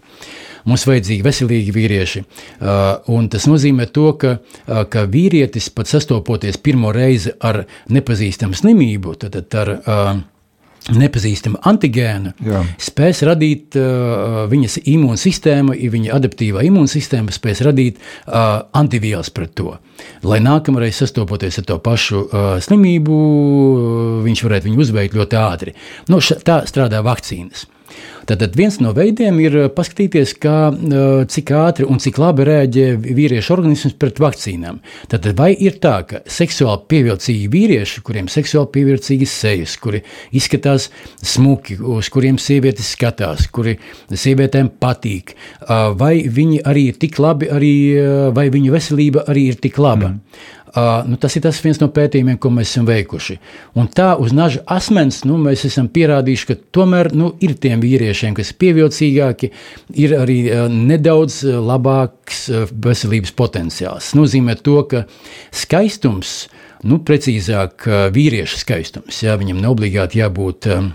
[0.64, 2.20] Mums vajadzīgi veselīgi vīrieši.
[2.20, 8.55] Uh, un tas nozīmē, to, ka, uh, ka vīrietis pat sastopoties pirmo reizi ar nepazīstamu
[8.55, 10.20] slimību, tad, tad ar uh,
[10.93, 12.61] nepazīstamu antigēnu, Jā.
[12.82, 19.78] spēs radīt uh, viņas imūnsistēma, ja viņa adaptīvā imūnsistēma spēs radīt uh, antivielas pret to.
[20.26, 25.76] Lai nākamreiz sastopoties ar to pašu uh, slimību, uh, viņš varētu viņu uzveikt ļoti ātri.
[26.12, 27.68] Nu, ša, tā strādā vakcīnas.
[28.28, 32.86] Tātad viens no veidiem ir uh, paskatīties, kā, uh, cik ātri un cik labi reaģē
[33.05, 34.80] vīriešu organisms pret vakcīnām.
[35.12, 40.01] Tad vai ir tā, ka seksuāli pievilcīgi vīrieši, kuriem seksuāli pievilcīgas sejas, kuri
[40.32, 40.88] izskatās
[41.20, 43.76] smuki, uz kuriem sievietes skatās, kuri
[44.09, 47.74] sievietēm patīk, uh, vai viņi arī ir tik labi, arī,
[48.34, 50.14] vai viņu veselība arī ir tik laba?
[50.14, 50.62] Mm.
[50.75, 53.37] Uh, nu, tas ir tas viens no pētījumiem, ko mēs esam veikuši.
[53.79, 58.35] Un tā uz naža asmens nu, mēs esam pierādījuši, ka tomēr nu, ir tiem vīriešiem,
[58.35, 59.53] kas ir pievilcīgāki,
[60.03, 64.11] ir arī uh, nedaudz uh, labāks uh, veselības potenciāls.
[64.11, 65.05] Tas nozīmē to, ka
[65.55, 66.35] skaistums,
[66.83, 70.70] nu, precīzāk uh, vīrieša skaistums, jā, viņam nav obligāti jābūt.
[70.75, 70.93] Um,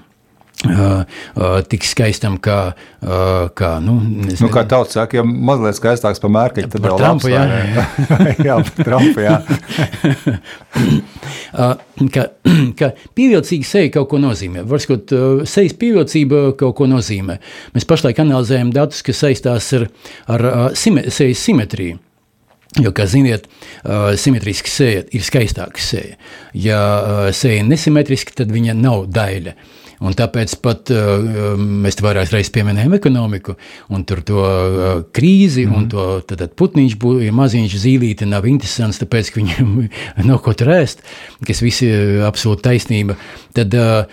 [0.60, 1.06] Uh,
[1.40, 3.94] uh, tik skaistam, kā, uh, kā nu,
[4.28, 8.34] es Nu, kā tauts saka, ja mazliet skaistāks par mērķi, tad Par Trumpu, labs, vai
[8.34, 8.34] ne?
[8.50, 9.38] jā, par Trumpu, jā.
[11.50, 11.74] Uh,
[12.14, 12.28] ka,
[12.80, 14.62] ka pievilcīga seja kaut ko nozīmē.
[14.70, 17.40] Varbūt uh, sejas pievilcība kaut ko nozīmē.
[17.74, 19.88] Mēs pašlaik analizējam datus, kas saistās ar,
[20.30, 21.98] ar uh, sime, sejas simetriju.
[22.78, 26.20] Jo, kā uh, simetriska seja ir skaistāka seja.
[26.54, 29.56] Ja uh, seja ir nesimetriska, tad viņa nav daļa.
[30.00, 33.56] Un tāpēc pat, uh, mēs te vairāk reizes pieminējām ekonomiku,
[33.92, 35.78] un tur to uh, krīzi, mm -hmm.
[35.78, 39.90] un to tad, tad putniņš, ja maziņš zīlīte nav interesants, tāpēc, ka viņam
[40.30, 41.04] nav ko tur ēst,
[41.46, 43.16] kas visi ir absolūti taisnība,
[43.54, 44.06] tad uh,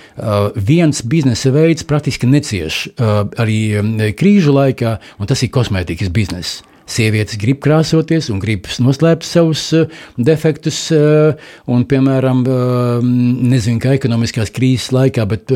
[0.57, 6.62] viens biznesa veids praktiski necieš uh, arī krīžu laikā, un tas ir kosmētikas bizness.
[6.87, 10.78] Sievietes grib krāsoties un grib noslēpt savus uh, defektus.
[10.95, 11.34] Uh,
[11.66, 15.53] un, piemēram, uh, nezinu, kā ekonomiskās krīzes laikā, bet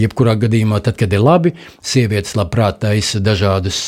[0.00, 1.54] jebkurā gadījumā, tad, kad ir labi,
[1.84, 3.78] sievietes labprāt taisa dažādas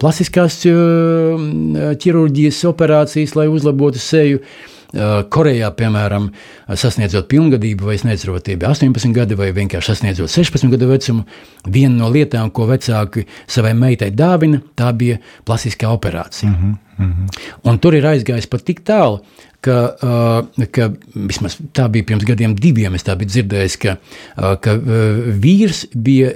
[0.00, 4.42] plastiskās ķirurģijas operācijas, lai uzlabotu seju.
[4.90, 6.30] Korejā, piemēram,
[6.74, 11.26] sasniedzot pilngadību vai sniedzrotību 18 gadi vai vienkārši sasniedzot 16 gadu vecumu,
[11.66, 16.50] viena no lietām, ko vecāki savai meitai dāvina, tā bija plastiskā operācija.
[16.50, 17.28] Mm -hmm.
[17.64, 19.20] Un tur ir aizgājis pat tik tālu,
[19.64, 22.96] ka, uh, ka vismaz tā bija pirms gadiem, diviem.
[22.96, 26.32] Es tā biju dzirdējis, ka, uh, ka uh, vīrs bija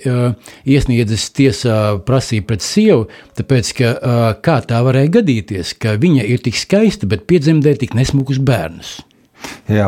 [0.69, 3.09] iesniedzis tiesā prasību pret sievu,
[3.39, 3.95] tāpēc ka
[4.45, 8.99] kā tā varēja gadīties, ka viņa ir tik skaista, bet piedzemdē tik nesmukus bērnus.
[9.65, 9.87] Jā,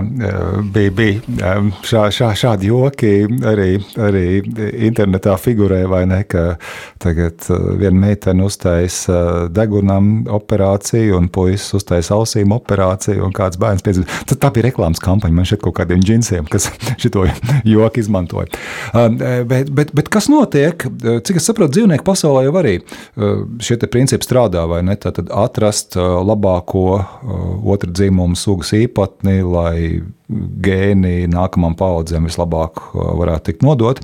[0.72, 1.50] bija, bija
[1.84, 3.11] šā, šā, šādi joki
[3.44, 4.24] arī, arī
[4.88, 6.54] internetā figurē, vai ne, ka
[7.02, 7.44] tagad
[7.76, 14.14] viena meitene uztaisa degunam operāciju un puisis uztaisa ausīm operāciju un kāds bērns piedzimst.
[14.30, 16.70] Tad tā bija reklāmas kampaņa man šeit kaut kādiem džinsiem, kas
[17.02, 17.26] šito
[17.68, 18.48] joku izmantoja.
[19.44, 20.88] Bet, bet, bet kas notiek?
[21.26, 22.78] Cik es saprotu, dzīvnieku pasaulē jau arī
[23.61, 24.96] šie principi strādā, vai ne?
[24.96, 26.86] Tad atrast labāko
[27.66, 34.00] otru dzimumu sugas īpatni, lai gēni nākamajām paudzēm vislabāk uh, varētu tikt nodot.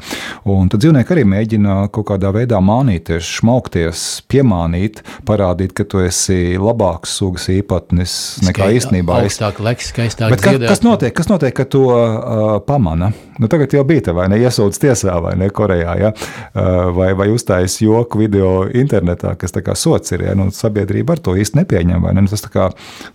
[0.49, 6.55] Un tad dzīvnieki arī mēģina kaut kādā veidā mānīties, šmaukties, piemānīt, parādīt, ka tu esi
[6.61, 8.15] labāks sugas īpatnis
[8.47, 9.19] nekā Skai- īstenībā.
[9.25, 10.37] Augstāk, leks, skaistāk.
[10.37, 10.71] Bet kas, dziedāt.
[10.71, 11.17] kas notiek?
[11.19, 13.11] Kas notiek, kad to uh, pamana?
[13.43, 14.39] Nu, tagad jau bija tā, vai ne?
[14.45, 15.49] Iesūdz tiesā, vai ne?
[15.51, 16.13] Korejā, ja?
[16.15, 20.27] uh, vai, vai uztais joku video internetā, kas tā kā sots ir.
[20.29, 20.37] Ja?
[20.39, 22.23] Nu, sabiedrība ar to īsti nepieņem, vai ne?
[22.23, 22.69] Nu, tas tā kā,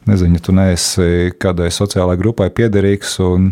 [0.09, 2.49] nezinu, tu neesi kādai sociālai grupai
[2.97, 3.51] piederīgs un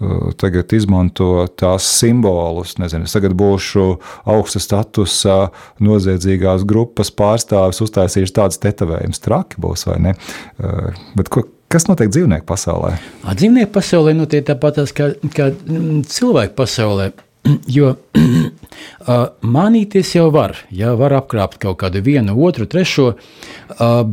[0.00, 2.76] uh, tagad izmanto tās simbolus.
[2.78, 9.20] Nezinu, es tagad būšu augsta statusa noziedzīgās grupas pārstāvis, uztaisīšu tādas tetovējumus.
[9.20, 10.14] Traki būs, vai ne?
[10.58, 12.96] Uh, Bet ko, kas notiek dzīvnieku pasaulē?
[13.24, 17.12] Ā, Dzīvnieku pasaulē notiek tāpat kā, kā mm, cilvēku pasaulē.
[17.68, 17.90] Jo
[19.56, 23.10] mānīties jau var, ja var apkrāpt kaut kādu vienu, otru, trešo,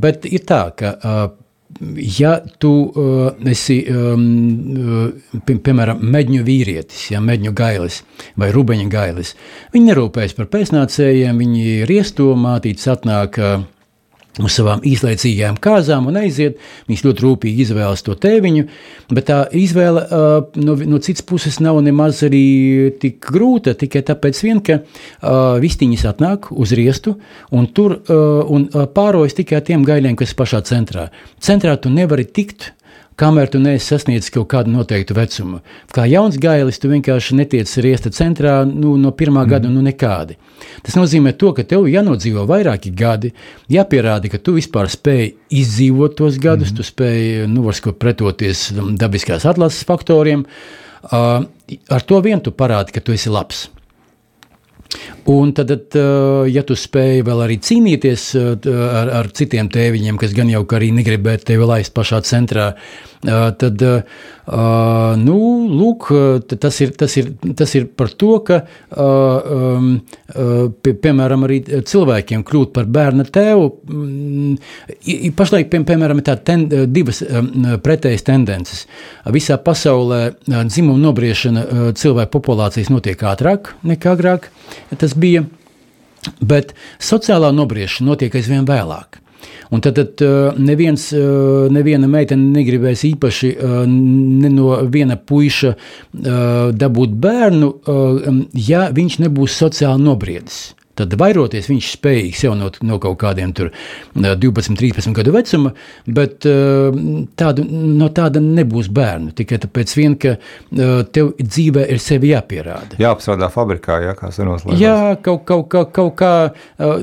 [0.04, 0.92] bet ir tā, ka
[1.96, 4.24] ja tu uh, esi, um,
[5.46, 8.02] pie, piemēram, medņu vīrietis, ja, medņu gailis
[8.40, 9.36] vai rubeņa gailis,
[9.74, 13.64] viņi nerūpējas par pēcnācējiem, viņi riesto, mātītes atnāk uh,
[14.48, 16.60] uz savām īslaicīgajām kāzām un aiziet.
[16.90, 18.66] Viņš ļoti rūpīgi izvēlas to tēviņu,
[19.14, 20.06] bet tā izvēle
[20.62, 22.44] no, no citas puses nav nemaz arī
[23.02, 23.76] tik grūta.
[23.78, 24.82] Tikai tāpēc, vien, ka
[25.62, 27.18] vistiņas atnāk uz riestu
[27.56, 31.10] un tur un, pārojas tikai tiem gaļiem, kas ir pašā centrā.
[31.42, 32.72] Centrā tu nevari tikt.
[33.20, 35.60] Kamēr tu neesi sasniedzis kaut kādu noteiktu vecumu.
[35.94, 39.52] Kā jauns gailis, tu vienkārši netiec riesta centrā nu, no pirmā mm.
[39.52, 40.38] gada, nu nekādi.
[40.86, 43.34] Tas nozīmē, to, ka tev jānodzīvo vairāki gadi,
[43.72, 46.80] jāpierāda, ka tu vispār spēj izdzīvot tos gadus, mm.
[46.80, 47.68] tu spēj nu,
[48.00, 50.48] pretoties um, dabiskās atlases faktoriem.
[51.12, 51.44] Uh,
[51.92, 53.68] ar to vien tu parādi, ka tu esi labs.
[55.32, 60.34] Un tad, uh, ja tu spēj vēl arī cīnīties uh, ar, ar citiem tēviņiem, kas
[60.36, 63.84] gan jau arī negribētu tevi laist pašā centrā, uh, tad,
[65.22, 65.38] nu,
[65.70, 66.08] lūk,
[66.60, 68.58] tas ir, tas, ir, tas ir par to, ka,
[68.98, 69.92] um,
[70.82, 73.68] pie, piemēram, arī cilvēkiem kļūt par bērna tēvu.
[73.94, 77.22] mm, Pašlaik, pie, piemēram, ir ten, divas
[77.86, 78.88] pretējas tendences.
[79.30, 84.50] Visā pasaulē dzimuma nobriešana cilvēku populācijas notiek ātrāk nekā agrāk
[84.98, 85.46] tas bija,
[86.42, 89.22] bet sociālā nobriešana notiek aizvien vēlāk.
[89.72, 95.74] Un tad, tad uh, neviens, uh, neviena meitene negribēs īpaši uh, ne no viena puika
[96.12, 97.68] dabūt bērnu,
[98.68, 100.60] ja viņš nebūs sociāli nobriedis.
[101.00, 103.72] Tad vairoties viņš spējīgs jau no, no kaut kādiem tur
[104.16, 105.74] 12, 13 gadu vecuma,
[106.06, 106.48] bet
[107.40, 109.32] tādu, no tāda nebūs bērnu.
[109.38, 110.36] Tikai tāpēc, vien, ka
[111.16, 113.00] tev dzīvē ir sevi jāpierāda.
[113.02, 114.82] Jāapstrādā fabrikā, jā, kā senos laikos.
[114.82, 116.34] Jā, kaut, kaut, kaut, kaut, kā,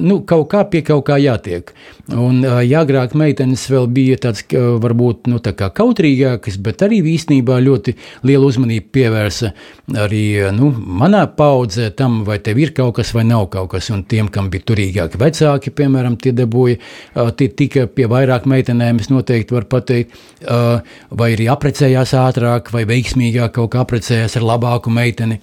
[0.02, 1.72] nu, kaut kā pie kaut kā jātiek.
[2.08, 2.40] Un
[2.78, 7.94] agrāk meitenes vēl bija tāds varbūt nu, tā kā kautrīgākas, bet arī īstenībā ļoti
[8.28, 9.52] lielu uzmanību pievērsa
[10.04, 10.22] arī
[10.56, 14.04] nu, manā paudzē tam, vai tev ir kaut kas vai nav kaut kas kas, un
[14.04, 16.78] tiem, kam bija turīgāki vecāki, piemēram, tie dabūja,
[17.36, 20.16] tie tika pie vairāk meitenēm, es noteikti varu pateikt,
[21.10, 25.40] vai arī aprecējās ātrāk, vai veiksmīgāk kaut kā aprecējās ar labāku meiteni.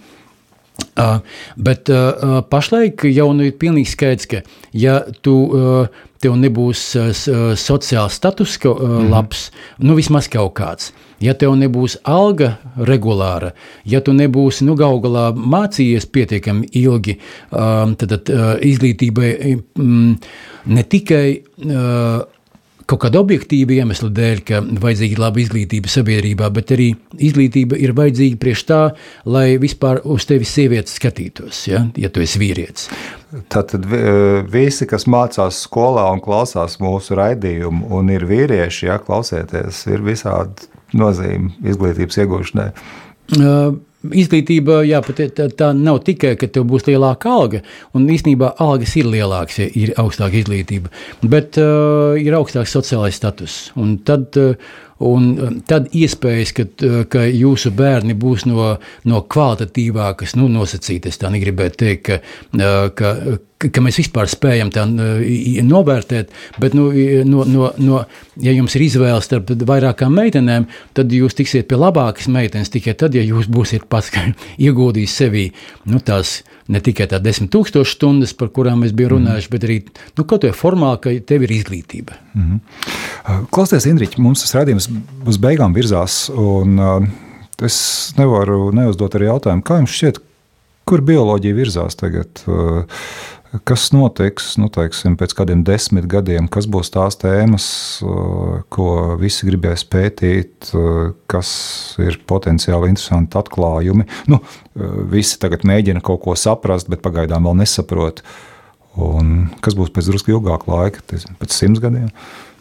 [0.96, 1.22] Uh,
[1.56, 4.42] bet uh, pašlaik jau nu ir pilnīgi skaidrs, ka
[4.76, 5.88] ja tu, uh,
[6.26, 7.12] tev nebūs uh,
[7.60, 9.50] sociāls status ka, mm labs,
[9.86, 12.56] nu vismaz kaut kāds, ja tev nebūs alga
[12.90, 13.54] regulāra,
[13.86, 17.20] ja tu nebūsi nu, galā mācījies pietiekami ilgi,
[17.52, 19.32] tad uh, izglītībai
[19.80, 20.16] um,
[20.66, 21.28] ne tikai
[22.90, 28.40] kaut kāda objektīva iemesla dēļ, ka vajadzīga laba izglītība sabiedrībā, bet arī izglītība ir vajadzīga
[28.42, 28.82] priekš tā,
[29.30, 32.90] lai vispār uz tevi sievietes skatītos, ja, ja tu esi vīrietis.
[33.52, 33.88] Tātad
[34.52, 40.70] visi, kas mācās skolā un klausās mūsu raidījumu, un ir vīrieši, ja klausieties, ir visādi
[40.96, 42.70] nozīme izglītības iegūšanai.
[43.36, 43.74] Uh,
[44.14, 47.62] Izglītība jā, tā, tā nav tikai, ka tev būs lielāka alga,
[47.98, 50.92] un īstenībā algas ir lielākas, ja ir augstāka izglītība,
[51.24, 53.70] bet uh, ir augstāks sociālais status.
[53.80, 54.56] Un tad uh,
[55.04, 58.70] Un um, tad iespējas, ka, t- ka jūsu bērni būs no,
[59.04, 62.20] no kvalitatīvākas, nu, nosacītas, tā negribētu teikt, ka,
[62.56, 63.12] uh, ka,
[63.62, 65.22] ka, mēs vispār spējam tā uh,
[65.66, 66.90] novērtēt, bet, nu,
[67.28, 68.02] no, no, no,
[68.42, 73.16] ja jums ir izvēle starp vairākām meitenēm, tad jūs tiksiet pie labākas meitenes tikai tad,
[73.16, 74.12] ja jūs būsiet pats
[74.68, 75.48] ieguldījis sevī
[75.90, 76.42] nu, tās
[76.72, 80.46] ne tikai tā desmit tūkstoši stundas, par kurām mēs bijām runājuši, bet arī nu, kaut
[80.46, 82.18] kā formāli, ka tev ir izglītība.
[83.54, 84.90] Klausies, Indriķi, mums tas redzējums
[85.30, 86.26] uz beigām virzās.
[86.30, 87.06] Un, uh,
[87.66, 87.78] es
[88.20, 90.20] nevaru neuzdot arī jautājumu, kā jums šķiet,
[90.90, 92.44] kur bioloģija virzās tagad?
[92.50, 92.84] Uh,
[93.68, 96.50] kas notiks nu, teiksim, pēc kādiem desmit gadiem?
[96.52, 97.68] Kas būs tās tēmas,
[98.06, 101.50] uh, ko visi gribēs pētīt, uh, kas
[102.04, 104.08] ir potenciāli interesanti atklājumi?
[104.32, 108.24] Nu, uh, visi tagad mēģina kaut ko saprast, bet pagaidām vēl nesaprot.
[108.96, 112.08] Un kas būs pēc drusku ilgāka laika, Teisim, pēc simts gadiem?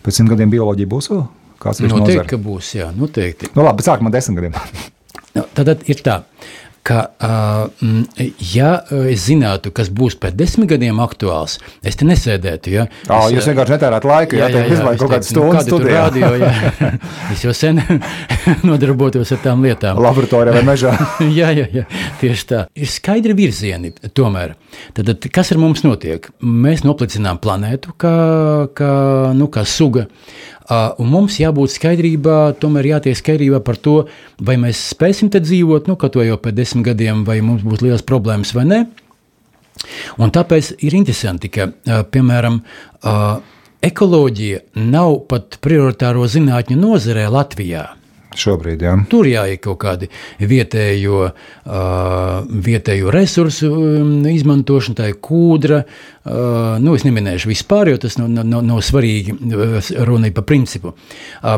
[0.04, 1.24] Pēc simt gadiem bioloģija būs vēl
[1.62, 2.30] kāds cits Noteikti, nozare?
[2.30, 3.52] ka būs, jā, noteikti.
[3.54, 4.58] Nu, labi, bet sākumā desmit gadiem.
[5.34, 6.20] Nu, tad ir tā,
[6.84, 7.88] ka, uh,
[8.52, 8.70] ja
[9.08, 11.56] es zinātu, kas būs pēc desmit gadiem aktuāls,
[11.86, 12.72] es te nesēdētu.
[12.74, 12.84] Ja?
[13.08, 16.04] Oh, es, jūs vienkārši netērējat laiku, ja tā izlaiž kaut teiktu, nu, stundu kāda studijā.
[16.04, 16.90] radio, ja?
[17.32, 17.80] es jau sen
[18.68, 20.00] nodarbotos ar tām lietām.
[20.04, 20.94] Laboratorijā vai mežā.
[21.40, 21.86] jā, jā, jā,
[22.20, 22.64] tieši tā.
[22.76, 23.94] Ir skaidri virzieni.
[24.12, 24.56] Tomēr,
[24.92, 26.28] tad, tad, kas ar mums notiek?
[26.44, 28.16] Mēs noplicinām planētu kā,
[28.76, 28.90] kā,
[29.38, 30.04] nu, kā suga.
[30.72, 33.96] Un mums jābūt skaidrībā, tomēr jātiek skaidrībā par to,
[34.40, 37.84] vai mēs spēsim te dzīvot, nu, kaut vai jau pēc desmit gadiem, vai mums būs
[37.84, 38.78] liels problēmas vai nē.
[40.24, 41.68] Un tāpēc ir interesanti, ka,
[42.14, 42.62] piemēram,
[43.84, 47.84] ekoloģija nav pat prioritāro zinātņu nozarē Latvijā.
[48.38, 48.94] Šobrīd, jā.
[49.10, 50.08] Tur jāiet kaut kādi
[50.40, 51.28] vietējo,
[52.68, 55.82] vietējo resursu um, izmantošana, tā ir kūdra.
[56.82, 59.36] Nu, es neminēšu vispār, jo tas nav, nav, nav svarīgi
[60.08, 60.94] runa par principu.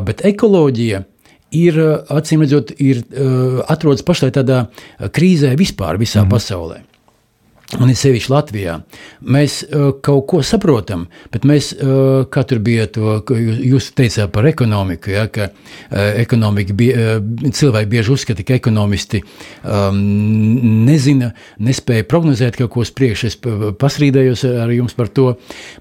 [0.06, 1.04] Bet ekoloģija
[1.56, 1.80] ir,
[2.12, 3.04] acīm redzot, ir,
[3.70, 4.66] atrodas pašlaik tādā
[4.98, 6.34] krīzē vispār visā mm.
[6.34, 6.82] pasaulē.
[7.74, 8.76] Un ir sevišķi Latvijā.
[9.26, 14.30] Mēs uh, kaut ko saprotam, bet mēs, uh, kā tur bija, to, jūs, jūs teicāt
[14.30, 17.16] par ekonomiku, ja, ka uh, ekonomika, bie, uh,
[17.50, 19.18] cilvēki bieži uzskata, ka ekonomisti
[19.66, 19.98] um,
[20.86, 23.32] nezina, nespēja prognozēt kaut ko uz priekšu.
[23.32, 25.32] Es pa- pasrīdējos ar jums par to.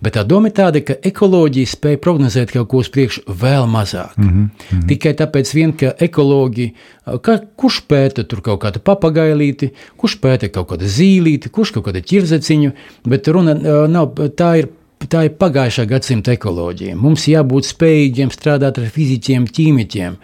[0.01, 4.17] Bet tā doma ir tāda, ka ekoloģija spēja prognozēt kaut ko uz priekšu vēl mazāk.
[4.17, 4.88] Mm -hmm.
[4.89, 10.49] Tikai tāpēc, vien, ka ekoloģi, uh, ka, kurš pēta tur kaut kādu papagailīti, kurš pēta
[10.53, 12.73] kaut kādu zīlīti, kurš kaut kādu ķirzeciņu,
[13.11, 13.55] bet runa
[13.91, 14.71] nav, tā ir.
[15.05, 16.95] Tā ir pagājušā gadsimta ekoloģija.
[16.97, 20.15] Mums jābūt spējīgiem strādāt ar fizikiem, ķīmiķiem,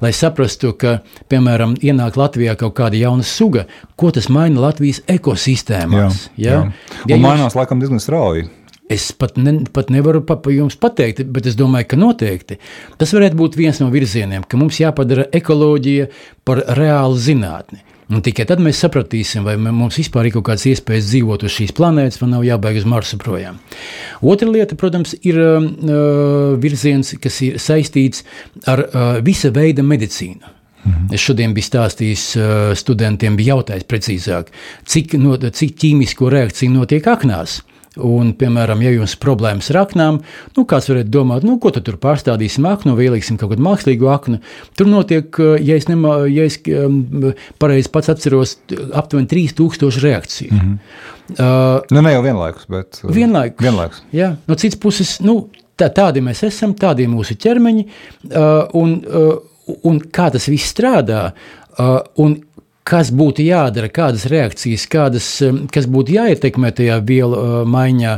[0.00, 0.92] lai saprastu, ka,
[1.28, 3.66] piemēram, ienāk Latvijā kaut kāda jauna suga,
[4.00, 6.30] ko tas maina Latvijas ekosistēmās.
[6.38, 6.46] jā.
[6.46, 6.60] Ja?
[6.62, 8.48] Un jūs- mainās laikam diezgan strauji.
[8.88, 12.56] Es pat, ne, pat nevaru pa, pa jums pateikt, bet es domāju, ka noteikti
[12.98, 16.08] tas varētu būt viens no virzieniem, ka mums jāpadara ekoloģija
[16.44, 17.82] par reālu zinātni.
[18.10, 21.74] Un tikai tad mēs sapratīsim, vai mums vispār ir kaut kādas iespējas dzīvot uz šīs
[21.78, 23.60] planētas, vai nav jābeig uz Marsu projām.
[24.20, 28.24] Otra lieta, protams, ir um, uh, virziens, kas ir saistīts
[28.70, 30.56] ar uh, visa veida medicīnu.
[30.80, 31.10] Mhm.
[31.14, 34.50] Es šodien biju stāstījis uh, studentiem, bija jautājis precīzāk,
[34.90, 37.60] cik, no, cik ķīmisko reakciju notiek aknās.
[37.98, 40.20] Un, piemēram, ja jums ir problēmas ar aknām,
[40.54, 44.06] nu, kāds varētu domāt, nu, ko tad tur pārstādīsim aknu, vai ieliksim kaut kādu mākslīgu
[44.12, 44.38] aknu.
[44.78, 48.60] Tur notiek, uh, ja es, nema, ja es um, pareizi pats atceros,
[48.94, 50.52] aptuveni 3000 reakciju.
[50.54, 50.78] Mm -hmm.
[51.32, 53.64] uh, Nu, ne jau vienlaikus, bet uh, Vienlaikus.
[53.64, 54.02] vienlaikus.
[54.12, 57.86] Jā, no citas puses, nu, tā, tādi mēs esam, tādi ir mūsu ķermeņi,
[58.24, 59.34] uh, un, uh,
[59.82, 61.32] un kā tas viss strādā.
[61.78, 62.36] Uh, un
[62.82, 68.14] Kas būtu jādara, kādas reakcijas, kādas, um, kas būtu jāietekmē tajā vielu uh, maiņā,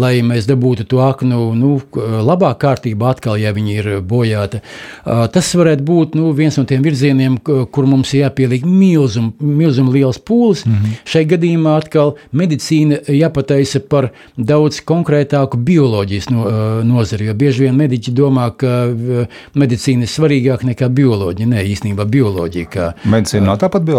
[0.00, 4.62] lai mēs dabūtu to aknu nu, k- labā kārtībā, atkal, ja viņi ir bojāti.
[5.04, 10.18] Uh, tas varētu būt nu, viens no tiem virzieniem, kur mums jāpieliek milzum, milzum liels
[10.18, 10.64] pūles.
[10.66, 10.96] Mm -hmm.
[11.04, 17.76] Šai gadījumā atkal medicīna jāpataisa par daudz konkrētāku bioloģijas no, uh, nozari, jo bieži vien
[17.76, 21.48] mediķi domā, ka uh, medicīna ir svarīgāka nekā bioloģija.
[21.48, 22.66] Nē, īstenībā bioloģija.
[22.72, 23.97] Kā, Medicīna nav tāpat bioloģija.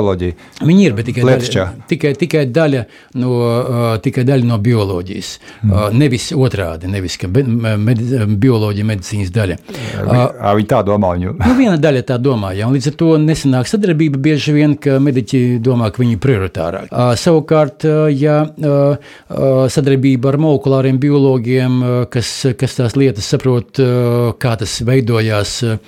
[0.66, 1.66] Viņi ir, bet tikai Lietišķā.
[1.66, 2.84] daļa, tikai, tikai, daļa
[3.22, 5.32] no, uh, tikai daļa no bioloģijas.
[5.64, 5.72] Mm.
[5.72, 8.04] Uh, nevis otrādi, nevis ka med,
[8.40, 9.60] bioloģija, medicīnas daļa.
[10.04, 11.14] Uh, Ā, Viņi tā domā.
[11.18, 11.36] Viņu.
[11.40, 15.00] Nu, viena daļa tā domā, ja, un līdz ar to nesenāk sadarbība bieži vien, ka
[15.04, 16.92] mediķi domā, ka viņi ir prioritārāki.
[16.92, 23.30] Uh, savukārt, uh, ja uh, uh, sadarbība ar molekulāriem biologiem, uh, kas, kas tās lietas
[23.34, 25.80] saprot, uh, kā tas veidojās uh,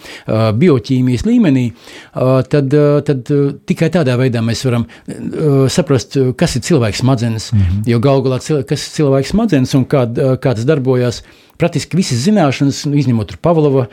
[0.58, 6.34] bioķīmijas līmenī, uh, tad, uh, tad uh, tikai tādā veidā mēs varam uh, saprast, uh,
[6.38, 7.88] kas ir cilvēks smadzenes, mm -hmm.
[7.94, 11.24] jo galu galā cil- kas ir cilvēks smadzenes un kā, uh, kā tas darbojas.
[11.62, 13.88] Praktiski visas zināšanas, nu, izņemot Pavlova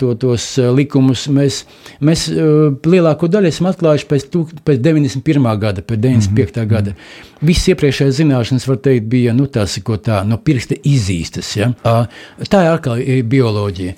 [0.00, 0.46] to, tos
[0.76, 1.62] likumus, mēs,
[2.00, 5.50] mēs lielāko daļu esam atklājuši pēc, tu, pēc 91.
[5.62, 6.32] gada, pēc 95.
[6.32, 6.68] Mm -hmm.
[6.72, 6.94] gada.
[7.42, 11.56] Visas iepriekšējās zināšanas, var teikt, bija nu, tās, tā, no pirksta izīstas.
[11.56, 11.72] Ja?
[11.82, 13.94] Tā ir atkal bioloģija.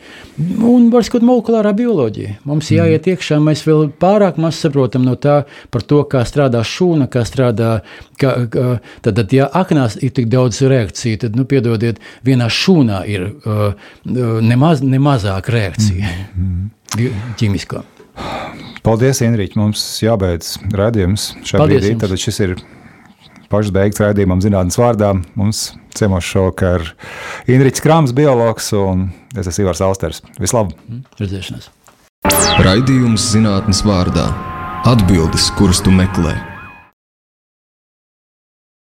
[0.64, 2.38] Un, var sakot, molekulārā bioloģija.
[2.48, 7.06] Mums jāiet iekšā, mēs vēl pārāk maz saprotam no tā par to, kā strādā šūna,
[7.12, 7.82] kā strādā,
[8.20, 8.64] kā, kā,
[9.04, 13.74] tad, tad, ja aknās ir tik daudz reakciju, tad, nu, piedodiet, vienā šūnā ir uh,
[14.04, 17.34] nemaz, nemazāk reakcija mm -hmm.
[17.40, 17.82] ķīmiskā.
[18.84, 19.58] Paldies, Enriķi.
[19.58, 21.90] Mums jābeidz redzējums šajā Paldies brīdī.
[21.94, 22.00] jums.
[22.00, 22.54] Tad šis ir
[23.48, 25.12] pašs beigas redzējumam zinātnes vārdā.
[25.34, 26.94] Mums ciemos šovakar
[27.50, 30.22] Inriķis Krāms, biologs, un es esmu Ivars Austers.
[30.40, 30.76] Vislabāk!
[31.20, 31.70] Redzēšanās.
[32.64, 34.30] Raidījums zinātnes vārdā-
[34.92, 36.53] atbildes, kuras tu meklē.